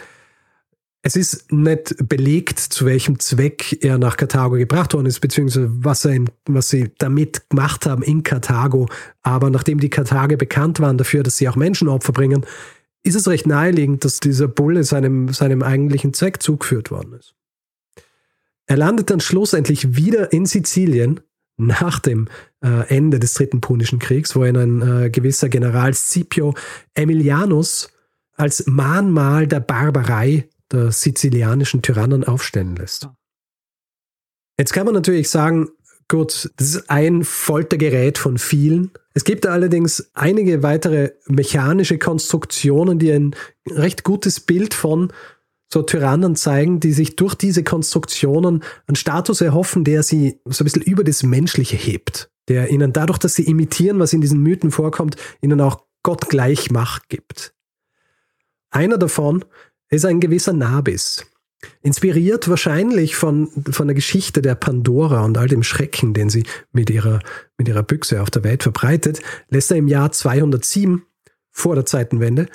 [1.02, 6.04] Es ist nicht belegt, zu welchem Zweck er nach Karthago gebracht worden ist, beziehungsweise was,
[6.04, 8.86] er in, was sie damit gemacht haben in Karthago.
[9.22, 12.44] Aber nachdem die Karthager bekannt waren dafür, dass sie auch Menschenopfer bringen,
[13.02, 17.34] ist es recht naheliegend, dass dieser Bulle seinem, seinem eigentlichen Zweck zugeführt worden ist.
[18.66, 21.20] Er landet dann schlussendlich wieder in Sizilien
[21.56, 22.28] nach dem
[22.62, 26.54] äh, Ende des Dritten Punischen Kriegs, wo ihn ein äh, gewisser General Scipio
[26.92, 27.90] Emilianus
[28.36, 33.09] als Mahnmal der Barbarei der sizilianischen Tyrannen aufstellen lässt.
[34.59, 35.68] Jetzt kann man natürlich sagen,
[36.09, 38.90] gut, das ist ein Foltergerät von vielen.
[39.14, 43.35] Es gibt allerdings einige weitere mechanische Konstruktionen, die ein
[43.68, 45.12] recht gutes Bild von
[45.72, 50.66] so Tyrannen zeigen, die sich durch diese Konstruktionen einen Status erhoffen, der sie so ein
[50.66, 54.72] bisschen über das Menschliche hebt, der ihnen dadurch, dass sie imitieren, was in diesen Mythen
[54.72, 57.54] vorkommt, ihnen auch gottgleich Macht gibt.
[58.70, 59.44] Einer davon
[59.90, 61.26] ist ein gewisser Nabis.
[61.83, 66.88] Inspiriert wahrscheinlich von, von der Geschichte der Pandora und all dem Schrecken, den sie mit
[66.88, 67.20] ihrer,
[67.59, 71.03] mit ihrer Büchse auf der Welt verbreitet, lässt er im Jahr 207
[71.50, 72.46] vor der Zeitenwende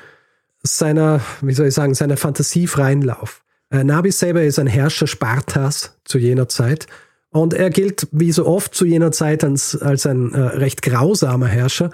[0.63, 3.43] seiner, wie soll ich sagen, seiner Fantasie freien Lauf.
[3.69, 6.87] Äh, Nabis selber ist ein Herrscher Spartas zu jener Zeit
[7.29, 11.47] und er gilt wie so oft zu jener Zeit als, als ein äh, recht grausamer
[11.47, 11.91] Herrscher.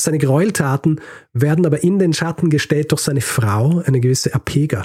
[0.00, 1.00] Seine Gräueltaten
[1.32, 4.84] werden aber in den Schatten gestellt durch seine Frau, eine gewisse Apega.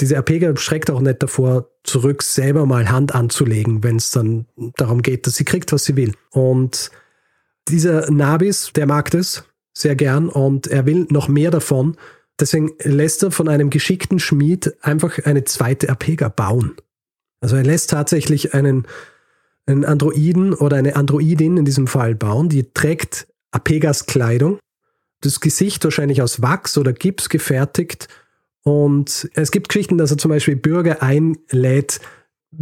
[0.00, 5.02] Diese Apega schreckt auch nicht davor zurück, selber mal Hand anzulegen, wenn es dann darum
[5.02, 6.12] geht, dass sie kriegt, was sie will.
[6.30, 6.90] Und
[7.68, 11.96] dieser Nabis, der mag das sehr gern und er will noch mehr davon.
[12.38, 16.76] Deswegen lässt er von einem geschickten Schmied einfach eine zweite Apega bauen.
[17.40, 18.86] Also er lässt tatsächlich einen,
[19.66, 24.58] einen Androiden oder eine Androidin in diesem Fall bauen, die trägt Apegas Kleidung.
[25.22, 28.08] Das Gesicht wahrscheinlich aus Wachs oder Gips gefertigt.
[28.62, 32.00] Und es gibt Geschichten, dass er zum Beispiel Bürger einlädt,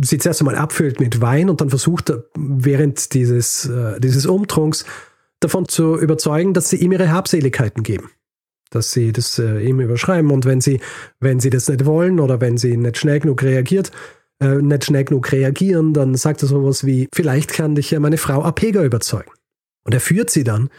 [0.03, 4.85] sie zuerst einmal abfüllt mit Wein und dann versucht er während dieses, äh, dieses Umtrunks
[5.41, 8.11] davon zu überzeugen, dass sie ihm ihre Habseligkeiten geben.
[8.71, 10.81] Dass sie das äh, ihm überschreiben und wenn sie,
[11.21, 13.91] wenn sie das nicht wollen oder wenn sie nicht schnell genug reagiert,
[14.41, 18.19] äh, nicht schnell genug reagieren, dann sagt er sowas wie, vielleicht kann dich ja meine
[18.19, 19.31] Frau Apega überzeugen.
[19.85, 20.71] Und er führt sie dann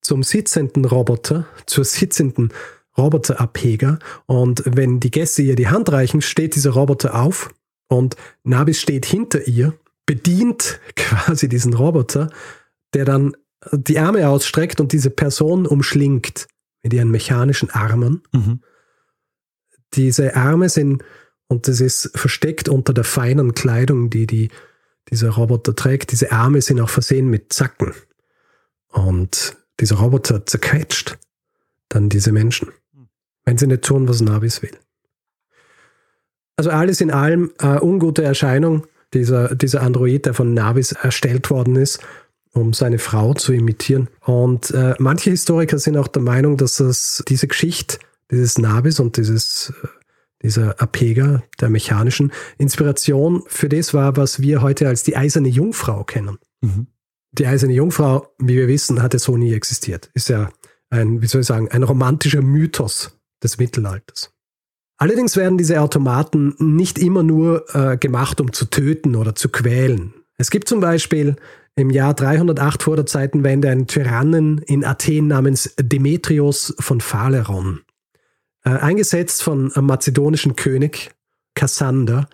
[0.00, 2.52] zum sitzenden Roboter, zur sitzenden
[2.96, 3.98] Roboter-Abheger.
[4.26, 7.52] Und wenn die Gäste ihr die Hand reichen, steht dieser Roboter auf
[7.88, 9.74] und Nabis steht hinter ihr,
[10.06, 12.30] bedient quasi diesen Roboter,
[12.92, 13.36] der dann
[13.72, 16.46] die Arme ausstreckt und diese Person umschlingt
[16.82, 18.22] mit ihren mechanischen Armen.
[18.32, 18.60] Mhm.
[19.94, 21.02] Diese Arme sind,
[21.48, 24.50] und das ist versteckt unter der feinen Kleidung, die, die
[25.10, 27.94] dieser Roboter trägt, diese Arme sind auch versehen mit Zacken.
[28.94, 31.18] Und dieser Roboter zerquetscht
[31.88, 32.68] dann diese Menschen,
[33.44, 34.76] wenn sie nicht tun, was Navis will.
[36.56, 41.76] Also alles in allem äh, ungute Erscheinung, dieser, dieser Android, der von Navis erstellt worden
[41.76, 41.98] ist,
[42.52, 44.08] um seine Frau zu imitieren.
[44.20, 47.98] Und äh, manche Historiker sind auch der Meinung, dass das, diese Geschichte
[48.30, 49.88] dieses Navis und dieses, äh,
[50.42, 56.04] dieser Apega der mechanischen Inspiration für das war, was wir heute als die eiserne Jungfrau
[56.04, 56.38] kennen.
[56.60, 56.86] Mhm.
[57.38, 60.10] Die eiserne Jungfrau, wie wir wissen, hatte so nie existiert.
[60.14, 60.50] Ist ja
[60.90, 64.30] ein, wie soll ich sagen, ein romantischer Mythos des Mittelalters.
[64.96, 70.14] Allerdings werden diese Automaten nicht immer nur äh, gemacht, um zu töten oder zu quälen.
[70.36, 71.34] Es gibt zum Beispiel
[71.74, 77.80] im Jahr 308 vor der Zeitenwende einen Tyrannen in Athen namens Demetrios von Phaleron.
[78.64, 81.10] Äh, eingesetzt von einem mazedonischen König
[81.54, 82.28] Kassander,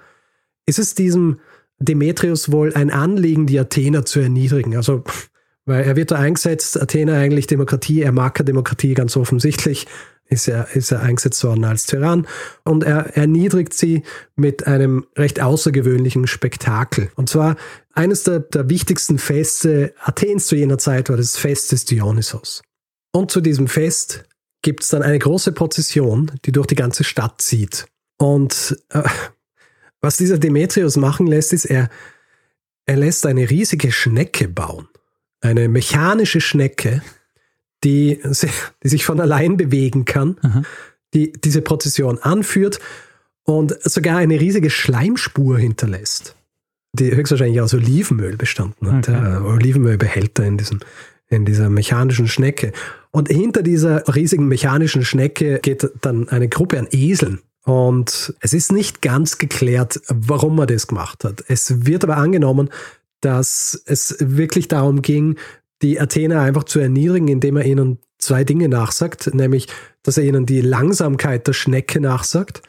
[0.66, 1.40] ist es diesem
[1.80, 4.76] Demetrius wohl ein Anliegen, die Athener zu erniedrigen.
[4.76, 5.02] Also,
[5.64, 9.86] weil er wird da eingesetzt, Athener eigentlich Demokratie, er mag keine Demokratie ganz offensichtlich,
[10.30, 12.26] ist er, ist er eingesetzt worden als Tyrann
[12.64, 14.04] und er erniedrigt sie
[14.36, 17.10] mit einem recht außergewöhnlichen Spektakel.
[17.16, 17.56] Und zwar
[17.92, 22.62] eines der, der wichtigsten Feste Athens zu jener Zeit war das Fest des Dionysos.
[23.12, 24.24] Und zu diesem Fest
[24.62, 27.86] gibt es dann eine große Prozession, die durch die ganze Stadt zieht.
[28.18, 29.02] Und äh,
[30.00, 31.90] was dieser Demetrius machen lässt, ist, er,
[32.86, 34.88] er lässt eine riesige Schnecke bauen.
[35.40, 37.02] Eine mechanische Schnecke,
[37.84, 38.20] die,
[38.82, 40.62] die sich von allein bewegen kann, Aha.
[41.14, 42.78] die diese Prozession anführt
[43.44, 46.36] und sogar eine riesige Schleimspur hinterlässt,
[46.92, 49.08] die höchstwahrscheinlich aus Olivenöl bestanden hat.
[49.08, 49.18] Okay.
[49.18, 50.80] Ja, Olivenölbehälter in, diesem,
[51.28, 52.72] in dieser mechanischen Schnecke.
[53.10, 57.40] Und hinter dieser riesigen mechanischen Schnecke geht dann eine Gruppe an Eseln.
[57.64, 61.44] Und es ist nicht ganz geklärt, warum er das gemacht hat.
[61.48, 62.70] Es wird aber angenommen,
[63.20, 65.36] dass es wirklich darum ging,
[65.82, 69.68] die Athener einfach zu erniedrigen, indem er ihnen zwei Dinge nachsagt, nämlich,
[70.02, 72.62] dass er ihnen die Langsamkeit der Schnecke nachsagt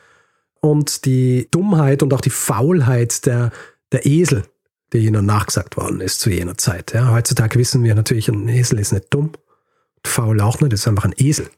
[0.61, 3.51] und die Dummheit und auch die Faulheit der,
[3.91, 4.43] der Esel,
[4.93, 6.93] die ihnen nachgesagt worden ist zu jener Zeit.
[6.93, 9.31] Ja, heutzutage wissen wir natürlich, ein Esel ist nicht dumm,
[10.05, 11.49] faul auch nicht, ist einfach ein Esel.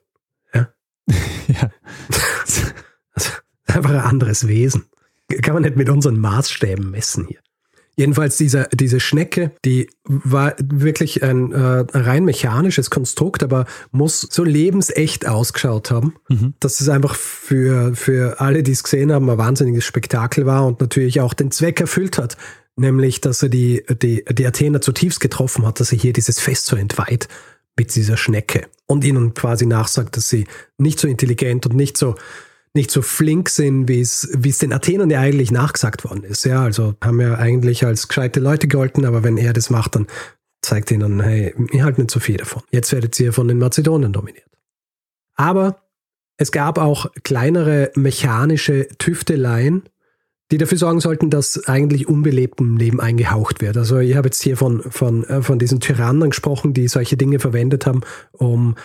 [0.54, 0.70] Ja.
[1.48, 1.72] ja.
[3.66, 4.86] Einfach ein anderes Wesen.
[5.42, 7.40] Kann man nicht mit unseren Maßstäben messen hier.
[7.96, 14.44] Jedenfalls diese, diese Schnecke, die war wirklich ein äh, rein mechanisches Konstrukt, aber muss so
[14.44, 16.56] lebensecht ausgeschaut haben, mhm.
[16.60, 20.82] dass es einfach für, für alle, die es gesehen haben, ein wahnsinniges Spektakel war und
[20.82, 22.36] natürlich auch den Zweck erfüllt hat,
[22.76, 26.66] nämlich, dass er die, die, die Athener zutiefst getroffen hat, dass er hier dieses Fest
[26.66, 27.28] so entweiht
[27.78, 30.48] mit dieser Schnecke und ihnen quasi nachsagt, dass sie
[30.80, 32.16] nicht so intelligent und nicht so
[32.74, 36.44] nicht so flink sind, wie es, wie es den Athenern ja eigentlich nachgesagt worden ist.
[36.44, 40.08] Ja, also haben ja eigentlich als gescheite Leute gehalten, aber wenn er das macht, dann
[40.62, 42.64] zeigt ihnen, hey, ihr halt nicht so viel davon.
[42.72, 44.50] Jetzt werdet ihr von den Mazedonien dominiert.
[45.36, 45.84] Aber
[46.38, 49.84] es gab auch kleinere mechanische Tüfteleien,
[50.52, 53.78] die dafür sorgen sollten, dass eigentlich unbelebtem Leben eingehaucht wird.
[53.78, 57.40] Also ich habe jetzt hier von, von, äh, von diesen Tyrannen gesprochen, die solche Dinge
[57.40, 58.76] verwendet haben, um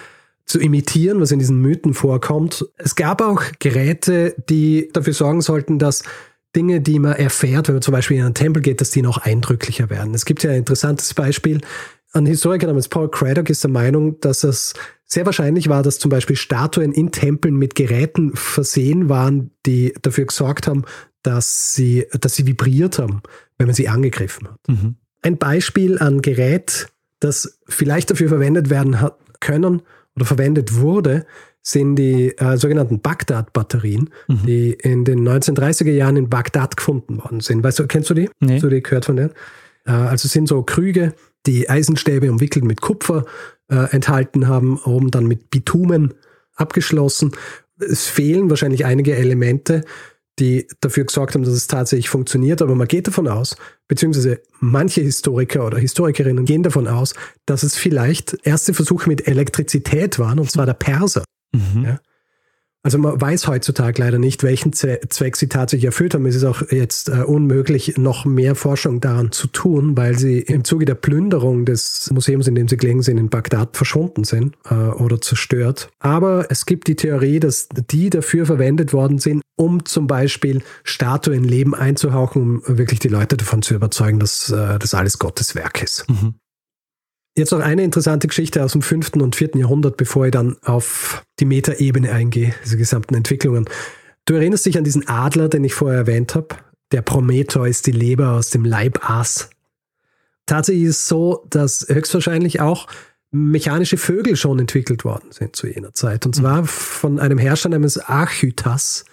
[0.48, 2.66] zu imitieren, was in diesen Mythen vorkommt.
[2.76, 6.02] Es gab auch Geräte, die dafür sorgen sollten, dass
[6.56, 9.18] Dinge, die man erfährt, wenn man zum Beispiel in einen Tempel geht, dass die noch
[9.18, 10.14] eindrücklicher werden.
[10.14, 11.60] Es gibt ja ein interessantes Beispiel.
[12.12, 14.72] Ein Historiker namens Paul Craddock ist der Meinung, dass es
[15.04, 20.24] sehr wahrscheinlich war, dass zum Beispiel Statuen in Tempeln mit Geräten versehen waren, die dafür
[20.24, 20.84] gesorgt haben,
[21.22, 23.22] dass sie, dass sie vibriert haben,
[23.58, 24.60] wenn man sie angegriffen hat.
[24.68, 24.96] Mhm.
[25.20, 26.88] Ein Beispiel an Gerät,
[27.20, 29.82] das vielleicht dafür verwendet werden hat können,
[30.18, 31.26] oder verwendet wurde,
[31.62, 34.46] sind die äh, sogenannten Bagdad-Batterien, mhm.
[34.46, 37.62] die in den 1930er Jahren in Bagdad gefunden worden sind.
[37.62, 38.28] Weißt du, kennst du die?
[38.40, 38.54] Nee.
[38.54, 39.30] Hast du die gehört von denen?
[39.86, 41.14] Äh, also sind so Krüge,
[41.46, 43.24] die Eisenstäbe umwickelt mit Kupfer
[43.70, 46.14] äh, enthalten haben, oben dann mit Bitumen
[46.56, 47.32] abgeschlossen.
[47.78, 49.84] Es fehlen wahrscheinlich einige Elemente,
[50.38, 52.62] die dafür gesorgt haben, dass es tatsächlich funktioniert.
[52.62, 53.56] Aber man geht davon aus,
[53.88, 57.14] beziehungsweise manche Historiker oder Historikerinnen gehen davon aus,
[57.46, 61.24] dass es vielleicht erste Versuche mit Elektrizität waren, und zwar der Perser.
[61.52, 61.84] Mhm.
[61.84, 62.00] Ja?
[62.84, 66.26] Also man weiß heutzutage leider nicht, welchen Zweck sie tatsächlich erfüllt haben.
[66.26, 70.64] Es ist auch jetzt äh, unmöglich, noch mehr Forschung daran zu tun, weil sie im
[70.64, 74.74] Zuge der Plünderung des Museums, in dem sie gelegen sind, in Bagdad verschwunden sind äh,
[74.74, 75.90] oder zerstört.
[75.98, 81.42] Aber es gibt die Theorie, dass die dafür verwendet worden sind, um zum Beispiel Statuen
[81.42, 85.82] Leben einzuhauchen, um wirklich die Leute davon zu überzeugen, dass äh, das alles Gottes Werk
[85.82, 86.08] ist.
[86.08, 86.34] Mhm.
[87.38, 89.12] Jetzt noch eine interessante Geschichte aus dem 5.
[89.12, 89.50] und 4.
[89.54, 93.66] Jahrhundert, bevor ich dann auf die Metaebene eingehe, diese gesamten Entwicklungen.
[94.24, 96.48] Du erinnerst dich an diesen Adler, den ich vorher erwähnt habe?
[96.90, 99.50] Der Prometheus, die Leber aus dem Leib aß.
[100.46, 102.88] Tatsächlich ist es so, dass höchstwahrscheinlich auch
[103.30, 106.26] mechanische Vögel schon entwickelt worden sind zu jener Zeit.
[106.26, 109.04] Und zwar von einem Herrscher namens Archytas.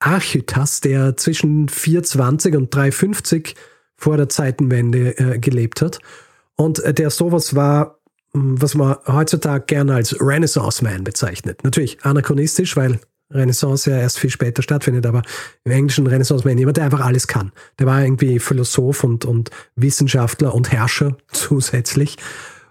[0.00, 3.54] Archytas, der zwischen 420 und 350
[3.96, 5.98] vor der Zeitenwende äh, gelebt hat
[6.58, 8.00] und äh, der sowas war,
[8.32, 11.64] hm, was man heutzutage gerne als Renaissance Man bezeichnet.
[11.64, 15.22] Natürlich anachronistisch, weil Renaissance ja erst viel später stattfindet, aber
[15.64, 17.52] im Englischen Renaissance Man, jemand, der einfach alles kann.
[17.78, 22.16] Der war irgendwie Philosoph und, und Wissenschaftler und Herrscher zusätzlich.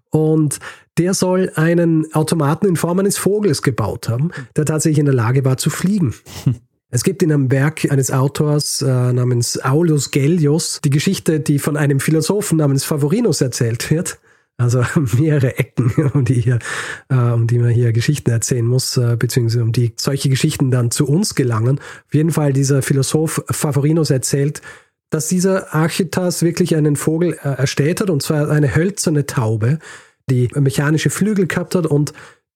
[0.10, 0.60] Und
[0.98, 5.46] der soll einen Automaten in Form eines Vogels gebaut haben, der tatsächlich in der Lage
[5.46, 6.16] war zu fliegen.
[6.90, 11.76] Es gibt in einem Werk eines Autors äh, namens Aulus Gellius die Geschichte, die von
[11.76, 14.20] einem Philosophen namens Favorinus erzählt wird.
[14.58, 14.84] Also
[15.18, 16.60] mehrere Ecken, um die, hier,
[17.10, 20.90] äh, um die man hier Geschichten erzählen muss, äh, beziehungsweise um die solche Geschichten dann
[20.90, 21.80] zu uns gelangen.
[21.80, 24.62] Auf jeden Fall dieser Philosoph Favorinus erzählt,
[25.10, 29.80] dass dieser Architas wirklich einen Vogel äh, erstellt hat, und zwar eine hölzerne Taube,
[30.30, 32.14] die mechanische Flügel gehabt hat und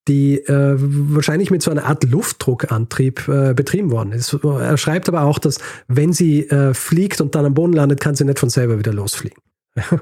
[0.08, 4.34] die äh, wahrscheinlich mit so einer Art Luftdruckantrieb äh, betrieben worden ist.
[4.34, 8.14] Er schreibt aber auch, dass wenn sie äh, fliegt und dann am Boden landet, kann
[8.14, 9.38] sie nicht von selber wieder losfliegen.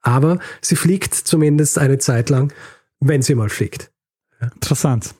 [0.00, 2.52] aber sie fliegt zumindest eine Zeit lang,
[3.00, 3.90] wenn sie mal fliegt.
[4.40, 5.14] Interessant.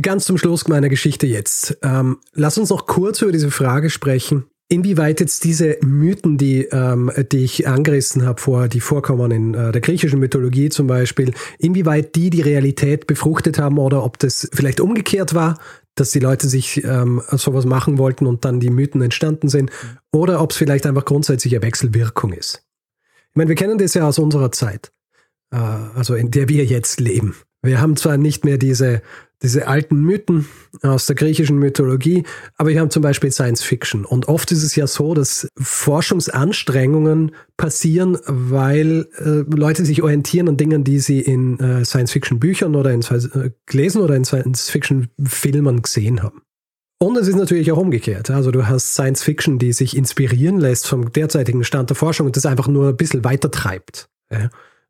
[0.00, 1.78] Ganz zum Schluss meiner Geschichte jetzt.
[1.82, 7.10] Ähm, lass uns noch kurz über diese Frage sprechen, Inwieweit jetzt diese Mythen, die, ähm,
[7.30, 12.14] die ich angerissen habe vorher, die vorkommen in äh, der griechischen Mythologie zum Beispiel, inwieweit
[12.14, 15.58] die die Realität befruchtet haben oder ob das vielleicht umgekehrt war,
[15.96, 19.70] dass die Leute sich ähm, sowas machen wollten und dann die Mythen entstanden sind,
[20.12, 22.64] oder ob es vielleicht einfach grundsätzlich eine Wechselwirkung ist.
[23.30, 24.92] Ich meine, wir kennen das ja aus unserer Zeit,
[25.52, 27.36] äh, also in der wir jetzt leben.
[27.62, 29.02] Wir haben zwar nicht mehr diese
[29.42, 30.46] diese alten Mythen
[30.82, 32.24] aus der griechischen Mythologie,
[32.56, 34.04] aber wir haben zum Beispiel Science Fiction.
[34.04, 40.56] Und oft ist es ja so, dass Forschungsanstrengungen passieren, weil äh, Leute sich orientieren an
[40.56, 44.70] Dingen, die sie in äh, Science Fiction Büchern oder in äh, gelesen oder in Science
[44.70, 46.42] Fiction Filmen gesehen haben.
[46.98, 48.30] Und es ist natürlich auch umgekehrt.
[48.30, 52.36] Also du hast Science Fiction, die sich inspirieren lässt vom derzeitigen Stand der Forschung und
[52.36, 54.08] das einfach nur ein bisschen weiter treibt.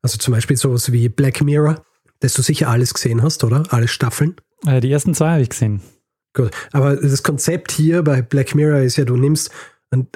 [0.01, 1.83] Also zum Beispiel sowas wie Black Mirror
[2.25, 3.65] dass du sicher alles gesehen hast, oder?
[3.69, 4.37] Alle Staffeln?
[4.67, 5.83] Äh, die ersten zwei habe ich gesehen.
[6.33, 6.51] Gut.
[6.73, 9.51] Aber das Konzept hier bei Black Mirror ist ja, du nimmst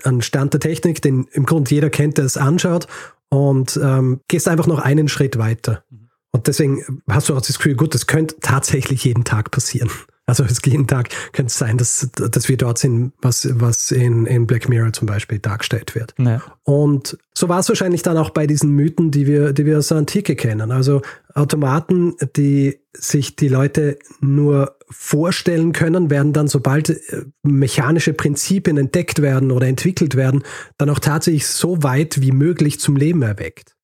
[0.02, 2.88] einen Stand der Technik, den im Grunde jeder kennt, der es anschaut,
[3.28, 5.84] und ähm, gehst einfach noch einen Schritt weiter.
[5.90, 6.08] Mhm.
[6.32, 9.90] Und deswegen hast du auch das Gefühl, gut, das könnte tatsächlich jeden Tag passieren.
[10.28, 14.26] Also es jeden Tag könnte es sein, dass, dass wir dort sind, was, was in,
[14.26, 16.14] in Black Mirror zum Beispiel dargestellt wird.
[16.18, 16.42] Ja.
[16.64, 19.88] Und so war es wahrscheinlich dann auch bei diesen Mythen, die wir, die wir aus
[19.88, 20.70] der Antike kennen.
[20.70, 21.00] Also
[21.34, 29.22] Automaten, die sich die Leute nur vorstellen können, werden dann, sobald äh, mechanische Prinzipien entdeckt
[29.22, 30.42] werden oder entwickelt werden,
[30.76, 33.76] dann auch tatsächlich so weit wie möglich zum Leben erweckt.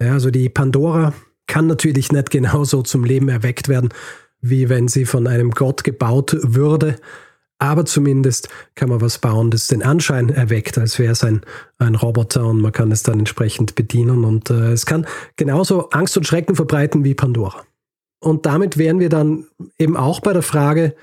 [0.00, 1.14] Ja, also die Pandora
[1.48, 3.90] kann natürlich nicht genauso zum Leben erweckt werden,
[4.44, 6.96] wie wenn sie von einem Gott gebaut würde.
[7.58, 11.40] Aber zumindest kann man was bauen, das den Anschein erweckt, als wäre es ein,
[11.78, 14.24] ein Roboter und man kann es dann entsprechend bedienen.
[14.24, 17.64] Und äh, es kann genauso Angst und Schrecken verbreiten wie Pandora.
[18.20, 19.46] Und damit wären wir dann
[19.78, 20.94] eben auch bei der Frage,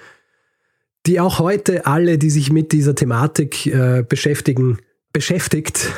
[1.08, 4.80] die auch heute alle, die sich mit dieser Thematik äh, beschäftigen,
[5.14, 5.90] beschäftigt.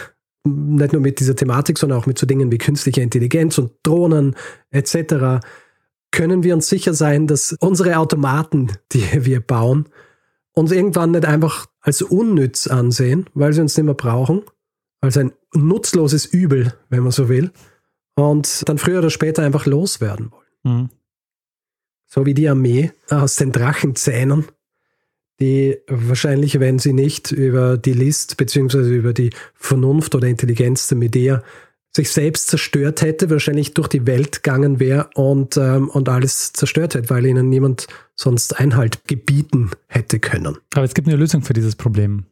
[0.45, 4.35] Nicht nur mit dieser Thematik, sondern auch mit so Dingen wie künstlicher Intelligenz und Drohnen
[4.71, 5.41] etc
[6.13, 9.89] können wir uns sicher sein, dass unsere Automaten, die wir bauen,
[10.53, 14.43] uns irgendwann nicht einfach als unnütz ansehen, weil sie uns nicht mehr brauchen,
[15.01, 17.51] als ein nutzloses Übel, wenn man so will,
[18.15, 20.81] und dann früher oder später einfach loswerden wollen.
[20.81, 20.89] Mhm.
[22.05, 24.45] So wie die Armee aus den Drachenzähnen,
[25.39, 30.97] die wahrscheinlich, wenn sie nicht über die List beziehungsweise über die Vernunft oder Intelligenz der
[30.99, 31.43] Medea
[31.95, 36.95] sich selbst zerstört hätte, wahrscheinlich durch die Welt gegangen wäre und, ähm, und alles zerstört
[36.95, 40.57] hätte, weil ihnen niemand sonst Einhalt gebieten hätte können.
[40.73, 42.25] Aber es gibt eine Lösung für dieses Problem.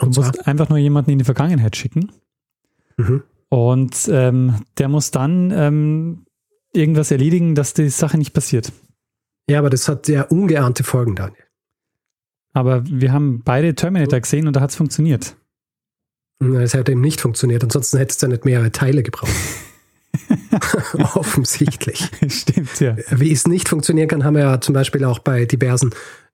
[0.00, 2.10] Du musst einfach nur jemanden in die Vergangenheit schicken.
[2.96, 3.22] Mhm.
[3.48, 6.26] Und ähm, der muss dann ähm,
[6.72, 8.72] irgendwas erledigen, dass die Sache nicht passiert.
[9.48, 11.44] Ja, aber das hat ja ungeahnte Folgen, Daniel.
[12.52, 15.36] Aber wir haben beide Terminator gesehen und da hat es funktioniert.
[16.40, 19.32] Es hätte eben nicht funktioniert, ansonsten hätte es ja nicht mehrere Teile gebraucht.
[21.14, 22.08] Offensichtlich.
[22.28, 22.96] Stimmt, ja.
[23.10, 25.90] Wie es nicht funktionieren kann, haben wir ja zum Beispiel auch bei diversen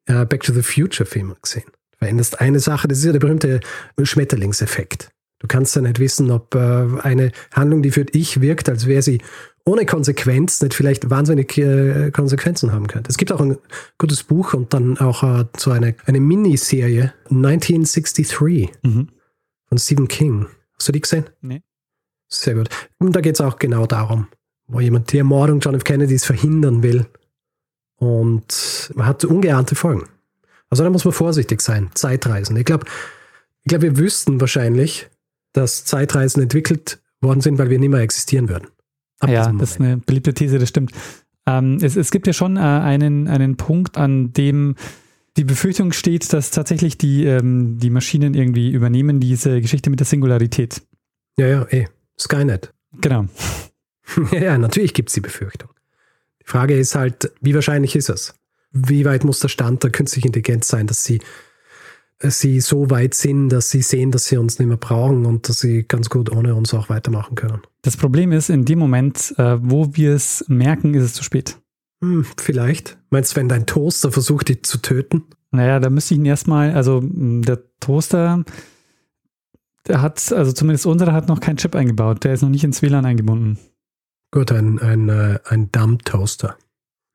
[0.07, 1.64] äh, Back to the Future Filmen gesehen.
[1.93, 3.61] Du veränderst eine Sache, das ist ja der berühmte
[4.03, 5.11] Schmetterlingseffekt.
[5.38, 9.03] Du kannst ja nicht wissen, ob äh, eine Handlung, die für dich wirkt, als wäre
[9.03, 9.21] sie
[9.67, 13.11] ohne Konsequenz, nicht vielleicht wahnsinnig äh, Konsequenzen haben könnte.
[13.11, 13.57] Es gibt auch ein
[13.99, 19.09] gutes Buch und dann auch äh, so eine, eine Miniserie, 1963 mhm.
[19.74, 20.46] Von Stephen King.
[20.76, 21.24] Hast du die gesehen?
[21.40, 21.62] Nee.
[22.28, 22.68] Sehr gut.
[22.98, 24.28] Und da geht es auch genau darum,
[24.68, 25.82] wo jemand die Ermordung John F.
[25.82, 27.06] Kennedys verhindern will.
[27.96, 30.08] Und man hat ungeahnte Folgen.
[30.70, 31.90] Also da muss man vorsichtig sein.
[31.94, 32.56] Zeitreisen.
[32.56, 32.87] Ich glaube,
[33.62, 35.08] ich glaub, wir wüssten wahrscheinlich,
[35.52, 38.68] dass Zeitreisen entwickelt worden sind, weil wir nicht mehr existieren würden.
[39.26, 40.92] ja, das ist eine beliebte These, das stimmt.
[41.46, 44.76] Ähm, es, es, gibt ja schon äh, einen, einen Punkt, an dem
[45.37, 50.07] die Befürchtung steht, dass tatsächlich die, ähm, die Maschinen irgendwie übernehmen, diese Geschichte mit der
[50.07, 50.83] Singularität.
[51.37, 51.87] Ja, ja, eh.
[52.18, 52.73] Skynet.
[53.01, 53.27] Genau.
[54.33, 55.70] ja, natürlich gibt es die Befürchtung.
[56.40, 58.35] Die Frage ist halt, wie wahrscheinlich ist es?
[58.70, 61.20] Wie weit muss der Stand der künstlichen Intelligenz sein, dass sie,
[62.20, 65.61] sie so weit sind, dass sie sehen, dass sie uns nicht mehr brauchen und dass
[65.61, 67.62] sie ganz gut ohne uns auch weitermachen können?
[67.83, 71.59] Das Problem ist, in dem Moment, äh, wo wir es merken, ist es zu spät.
[72.05, 72.99] Hm, vielleicht.
[73.11, 75.25] Meinst du, wenn dein Toaster versucht, dich zu töten?
[75.51, 78.45] Naja, da müsste ich ihn erstmal, also der Toaster,
[79.87, 82.25] der hat, also zumindest unsere hat noch keinen Chip eingebaut.
[82.25, 83.59] Der ist noch nicht ins WLAN eingebunden.
[84.31, 86.57] Gut, ein, ein, äh, ein Dumb-Toaster.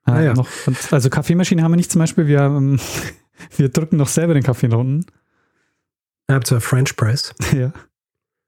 [0.06, 0.34] Ah, ah, ja.
[0.34, 0.48] Noch,
[0.92, 2.28] also Kaffeemaschine haben wir nicht zum Beispiel.
[2.28, 2.80] Wir, ähm,
[3.58, 5.06] wir drücken noch selber den Kaffee nach unten.
[6.30, 7.34] Ihr habt zwar French Press.
[7.54, 7.74] Ja.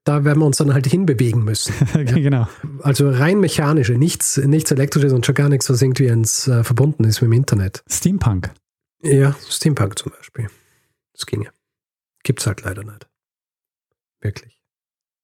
[0.04, 1.72] Da werden wir uns dann halt hinbewegen müssen.
[2.04, 2.48] genau.
[2.80, 7.04] Also rein mechanische, nichts, nichts elektrisches und schon gar nichts, was irgendwie ins, äh, verbunden
[7.04, 7.84] ist mit dem Internet.
[7.88, 8.52] Steampunk.
[9.02, 10.48] Ja, Steampunk zum Beispiel.
[11.12, 11.50] Das ginge.
[12.24, 13.08] Gibt's halt leider nicht.
[14.20, 14.60] Wirklich.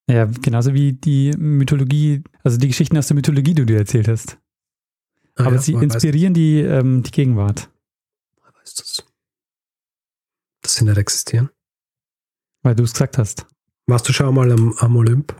[0.09, 4.09] Ja, genauso wie die Mythologie, also die Geschichten aus der Mythologie, die du dir erzählt
[4.09, 4.39] hast.
[5.35, 7.71] Ah, Aber ja, sie inspirieren die, ähm, die Gegenwart.
[8.61, 9.05] Weißt du das?
[10.63, 11.51] Dass sie nicht existieren?
[12.63, 13.47] Weil du es gesagt hast.
[13.89, 15.35] Warst du schon mal am, am Olymp?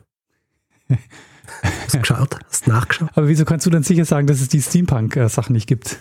[1.63, 2.39] Hast du geschaut?
[2.49, 3.11] Hast du nachgeschaut?
[3.15, 5.99] Aber wieso kannst du dann sicher sagen, dass es die Steampunk-Sachen nicht gibt?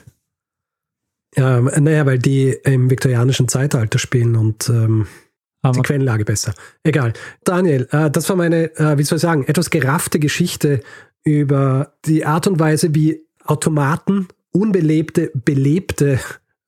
[1.35, 5.07] Ja, naja, weil die im viktorianischen Zeitalter spielen und ähm,
[5.75, 6.53] die Quellenlage besser.
[6.83, 7.11] Egal.
[7.43, 10.79] Daniel, äh, das war meine, äh, wie soll ich sagen, etwas geraffte Geschichte
[11.25, 16.21] über die Art und Weise, wie Automaten, unbelebte, belebte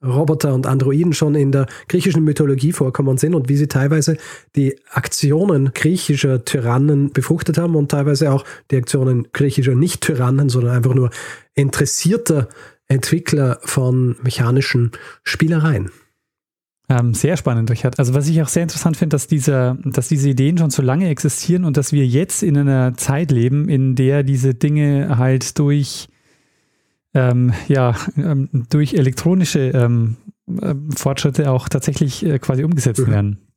[0.04, 4.18] Roboter und Androiden schon in der griechischen Mythologie vorkommen sind und wie sie teilweise
[4.56, 10.94] die Aktionen griechischer Tyrannen befruchtet haben und teilweise auch die Aktionen griechischer Nicht-Tyrannen, sondern einfach
[10.94, 11.10] nur
[11.54, 12.48] interessierter
[12.88, 14.92] Entwickler von mechanischen
[15.24, 15.92] Spielereien.
[16.90, 17.72] Ähm, sehr spannend.
[18.00, 21.64] Also was ich auch sehr interessant finde, dass dass diese Ideen schon so lange existieren
[21.64, 26.08] und dass wir jetzt in einer Zeit leben, in der diese Dinge halt durch,
[27.14, 30.18] ähm, ja, ähm, durch elektronische ähm,
[30.62, 33.12] äh, Fortschritte auch tatsächlich äh, quasi umgesetzt mhm.
[33.12, 33.48] werden.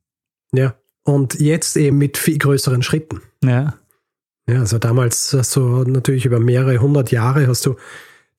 [0.53, 3.21] Ja, und jetzt eben mit viel größeren Schritten.
[3.43, 3.75] Ja.
[4.47, 7.75] Ja, also damals hast du natürlich über mehrere hundert Jahre hast du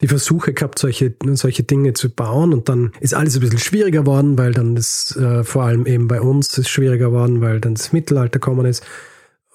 [0.01, 2.53] die Versuche gehabt, solche, solche Dinge zu bauen.
[2.53, 6.09] Und dann ist alles ein bisschen schwieriger geworden, weil dann das äh, vor allem eben
[6.09, 8.85] bei uns ist schwieriger geworden, weil dann das Mittelalter gekommen ist.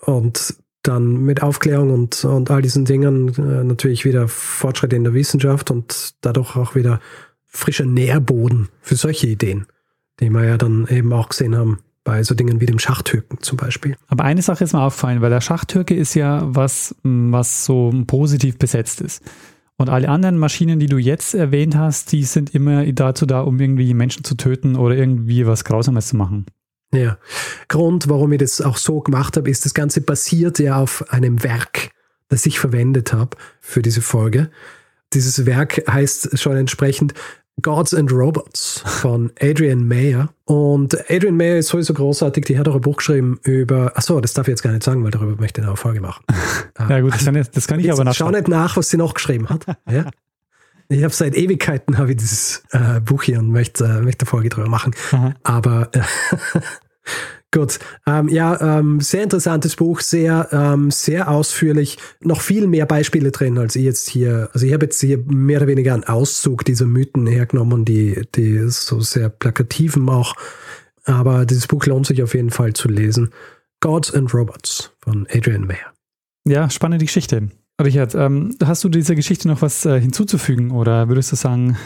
[0.01, 5.13] Und dann mit Aufklärung und, und all diesen Dingen äh, natürlich wieder Fortschritte in der
[5.13, 6.99] Wissenschaft und dadurch auch wieder
[7.45, 9.65] frischer Nährboden für solche Ideen,
[10.19, 13.57] die wir ja dann eben auch gesehen haben bei so Dingen wie dem Schachtürken zum
[13.57, 13.95] Beispiel.
[14.07, 18.57] Aber eine Sache ist mir aufgefallen, weil der Schachtürke ist ja was, was so positiv
[18.57, 19.21] besetzt ist.
[19.77, 23.59] Und alle anderen Maschinen, die du jetzt erwähnt hast, die sind immer dazu da, um
[23.59, 26.45] irgendwie Menschen zu töten oder irgendwie was Grausames zu machen.
[26.93, 27.17] Ja.
[27.67, 31.43] Grund, warum ich das auch so gemacht habe, ist, das Ganze basiert ja auf einem
[31.43, 31.91] Werk,
[32.29, 34.49] das ich verwendet habe für diese Folge.
[35.13, 37.13] Dieses Werk heißt schon entsprechend
[37.61, 40.29] Gods and Robots von Adrian Mayer.
[40.45, 42.45] Und Adrian Mayer ist sowieso großartig.
[42.45, 45.03] Die hat auch ein Buch geschrieben über, achso, das darf ich jetzt gar nicht sagen,
[45.03, 46.23] weil darüber möchte ich eine Folge machen.
[46.89, 48.33] ja gut, das kann, ich, das kann ich aber nachschauen.
[48.33, 49.65] Schau nicht nach, was sie noch geschrieben hat.
[49.89, 50.05] Ja?
[50.91, 54.29] Ich habe seit Ewigkeiten habe ich dieses äh, Buch hier und möchte, äh, möchte eine
[54.29, 54.95] Folge drüber machen.
[55.11, 55.35] Aha.
[55.43, 56.01] Aber äh,
[57.51, 63.31] Gut, ähm, ja, ähm, sehr interessantes Buch, sehr, ähm, sehr ausführlich, noch viel mehr Beispiele
[63.31, 66.63] drin, als ich jetzt hier, also ich habe jetzt hier mehr oder weniger einen Auszug
[66.63, 70.35] dieser Mythen hergenommen, die, die so sehr plakativen auch,
[71.05, 73.31] aber dieses Buch lohnt sich auf jeden Fall zu lesen.
[73.79, 75.93] Gods and Robots von Adrian Mayer.
[76.45, 77.49] Ja, spannende Geschichte.
[77.81, 81.77] Richard, ähm, hast du dieser Geschichte noch was äh, hinzuzufügen oder würdest du sagen,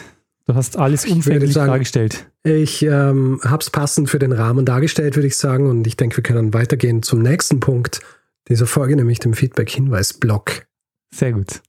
[0.46, 2.30] Du hast alles umfänglich sagen, dargestellt.
[2.44, 5.70] Ich ähm, habe es passend für den Rahmen dargestellt, würde ich sagen.
[5.70, 8.02] Und ich denke, wir können weitergehen zum nächsten Punkt
[8.50, 10.66] dieser Folge, nämlich dem Feedback-Hinweis-Block.
[11.14, 11.62] Sehr gut.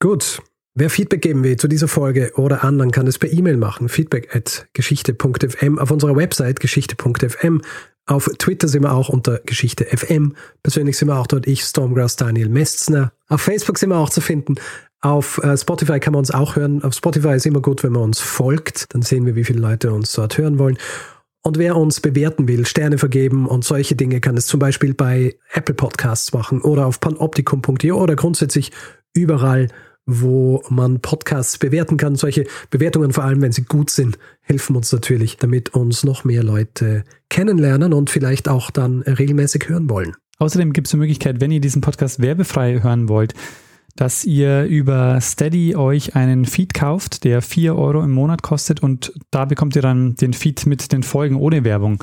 [0.00, 0.42] Gut.
[0.74, 3.88] Wer Feedback geben will zu dieser Folge oder anderen, kann das per E-Mail machen.
[3.88, 7.62] Feedback at geschichte.fm auf unserer Website geschichte.fm.
[8.06, 10.34] Auf Twitter sind wir auch unter Geschichte FM.
[10.62, 13.12] Persönlich sind wir auch dort ich, Stormgrass Daniel Mestzner.
[13.28, 14.56] Auf Facebook sind wir auch zu finden.
[15.02, 16.84] Auf äh, Spotify kann man uns auch hören.
[16.84, 18.84] Auf Spotify ist immer gut, wenn man uns folgt.
[18.92, 20.76] Dann sehen wir, wie viele Leute uns dort hören wollen.
[21.42, 25.36] Und wer uns bewerten will, Sterne vergeben und solche Dinge, kann es zum Beispiel bei
[25.54, 28.72] Apple Podcasts machen oder auf panoptikum.io oder grundsätzlich
[29.14, 29.68] überall,
[30.04, 32.16] wo man Podcasts bewerten kann.
[32.16, 36.42] Solche Bewertungen, vor allem wenn sie gut sind, helfen uns natürlich, damit uns noch mehr
[36.42, 40.14] Leute kennenlernen und vielleicht auch dann regelmäßig hören wollen.
[40.38, 43.32] Außerdem gibt es die Möglichkeit, wenn ihr diesen Podcast werbefrei hören wollt,
[44.00, 49.12] dass ihr über Steady euch einen Feed kauft, der 4 Euro im Monat kostet und
[49.30, 52.02] da bekommt ihr dann den Feed mit den Folgen ohne Werbung,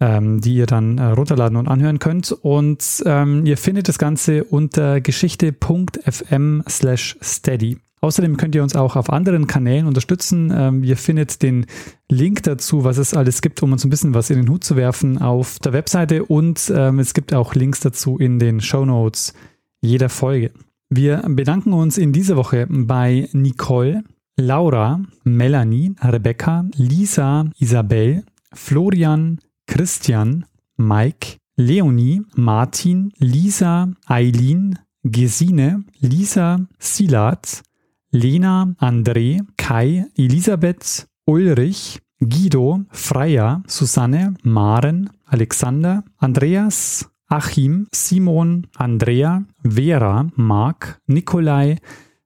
[0.00, 2.32] ähm, die ihr dann äh, runterladen und anhören könnt.
[2.32, 7.78] Und ähm, ihr findet das Ganze unter geschichte.fm slash steady.
[8.00, 10.52] Außerdem könnt ihr uns auch auf anderen Kanälen unterstützen.
[10.52, 11.66] Ähm, ihr findet den
[12.10, 14.74] Link dazu, was es alles gibt, um uns ein bisschen was in den Hut zu
[14.74, 19.34] werfen, auf der Webseite und ähm, es gibt auch Links dazu in den Show Notes
[19.80, 20.50] jeder Folge.
[20.90, 24.04] Wir bedanken uns in dieser Woche bei Nicole,
[24.36, 28.24] Laura, Melanie, Rebecca, Lisa, Isabel,
[28.54, 30.46] Florian, Christian,
[30.78, 37.62] Mike, Leonie, Martin, Lisa, Eileen, Gesine, Lisa, Silat,
[38.10, 50.28] Lena, André, Kai, Elisabeth, Ulrich, Guido, Freya, Susanne, Maren, Alexander, Andreas, Achim, Simon, Andrea, Vera,
[50.34, 51.76] Marc, Nikolai,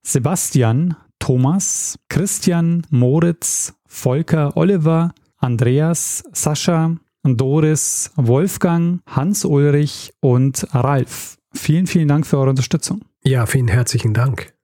[0.03, 11.37] Sebastian, Thomas, Christian, Moritz, Volker, Oliver, Andreas, Sascha, Doris, Wolfgang, Hans-Ulrich und Ralf.
[11.55, 13.03] Vielen, vielen Dank für eure Unterstützung.
[13.25, 14.55] Ja, vielen herzlichen Dank.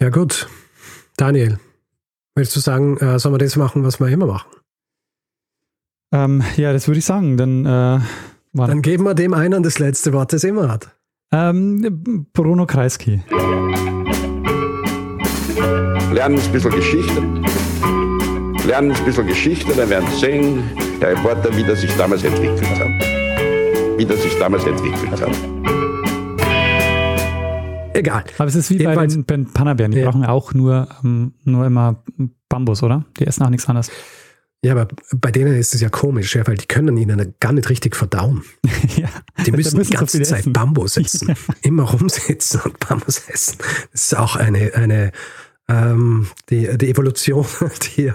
[0.00, 0.48] Ja, gut.
[1.16, 1.58] Daniel,
[2.34, 4.50] willst du sagen, äh, sollen wir das machen, was wir immer machen?
[6.12, 7.36] Ähm, ja, das würde ich sagen.
[7.36, 8.00] Dann äh,
[8.56, 8.68] Wann?
[8.68, 10.88] Dann geben wir dem einen das letzte Wort, das immer hat.
[11.32, 13.20] Ähm, Bruno Kreisky.
[16.12, 17.20] Lernen ein bisschen Geschichte.
[18.64, 20.62] Lernen ein bisschen Geschichte, dann werden Sie sehen,
[21.00, 23.98] der Reporter, wie das sich damals entwickelt hat.
[23.98, 25.32] Wie das sich damals entwickelt hat.
[27.92, 28.22] Egal.
[28.38, 29.90] Aber es ist wie Jedenfalls, bei den, Panabären.
[29.90, 30.08] Die ja.
[30.08, 32.04] brauchen auch nur, ähm, nur immer
[32.48, 33.04] Bambus, oder?
[33.18, 33.90] Die essen auch nichts anderes.
[34.64, 37.68] Ja, aber bei denen ist es ja komisch, ja, weil die können ihnen gar nicht
[37.68, 38.44] richtig verdauen.
[38.96, 39.10] ja,
[39.44, 40.54] die müssen, müssen die ganze Zeit essen.
[40.54, 41.28] Bambus essen.
[41.28, 41.34] Ja.
[41.60, 43.58] Immer rumsitzen und Bambus essen.
[43.92, 45.12] Das ist auch eine, eine
[45.68, 47.44] ähm, die, die Evolution,
[47.96, 48.10] die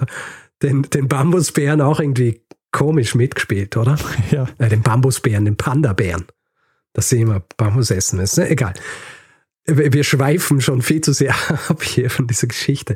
[0.64, 2.42] den, den Bambusbären auch irgendwie
[2.72, 4.00] komisch mitgespielt, oder?
[4.32, 4.48] Ja.
[4.58, 6.26] Äh, den Bambusbären, den Panda-Bären.
[6.94, 8.44] Dass sie immer Bambus essen müssen.
[8.48, 8.74] Egal.
[9.66, 11.36] Wir schweifen schon viel zu sehr
[11.70, 12.96] ab hier von dieser Geschichte.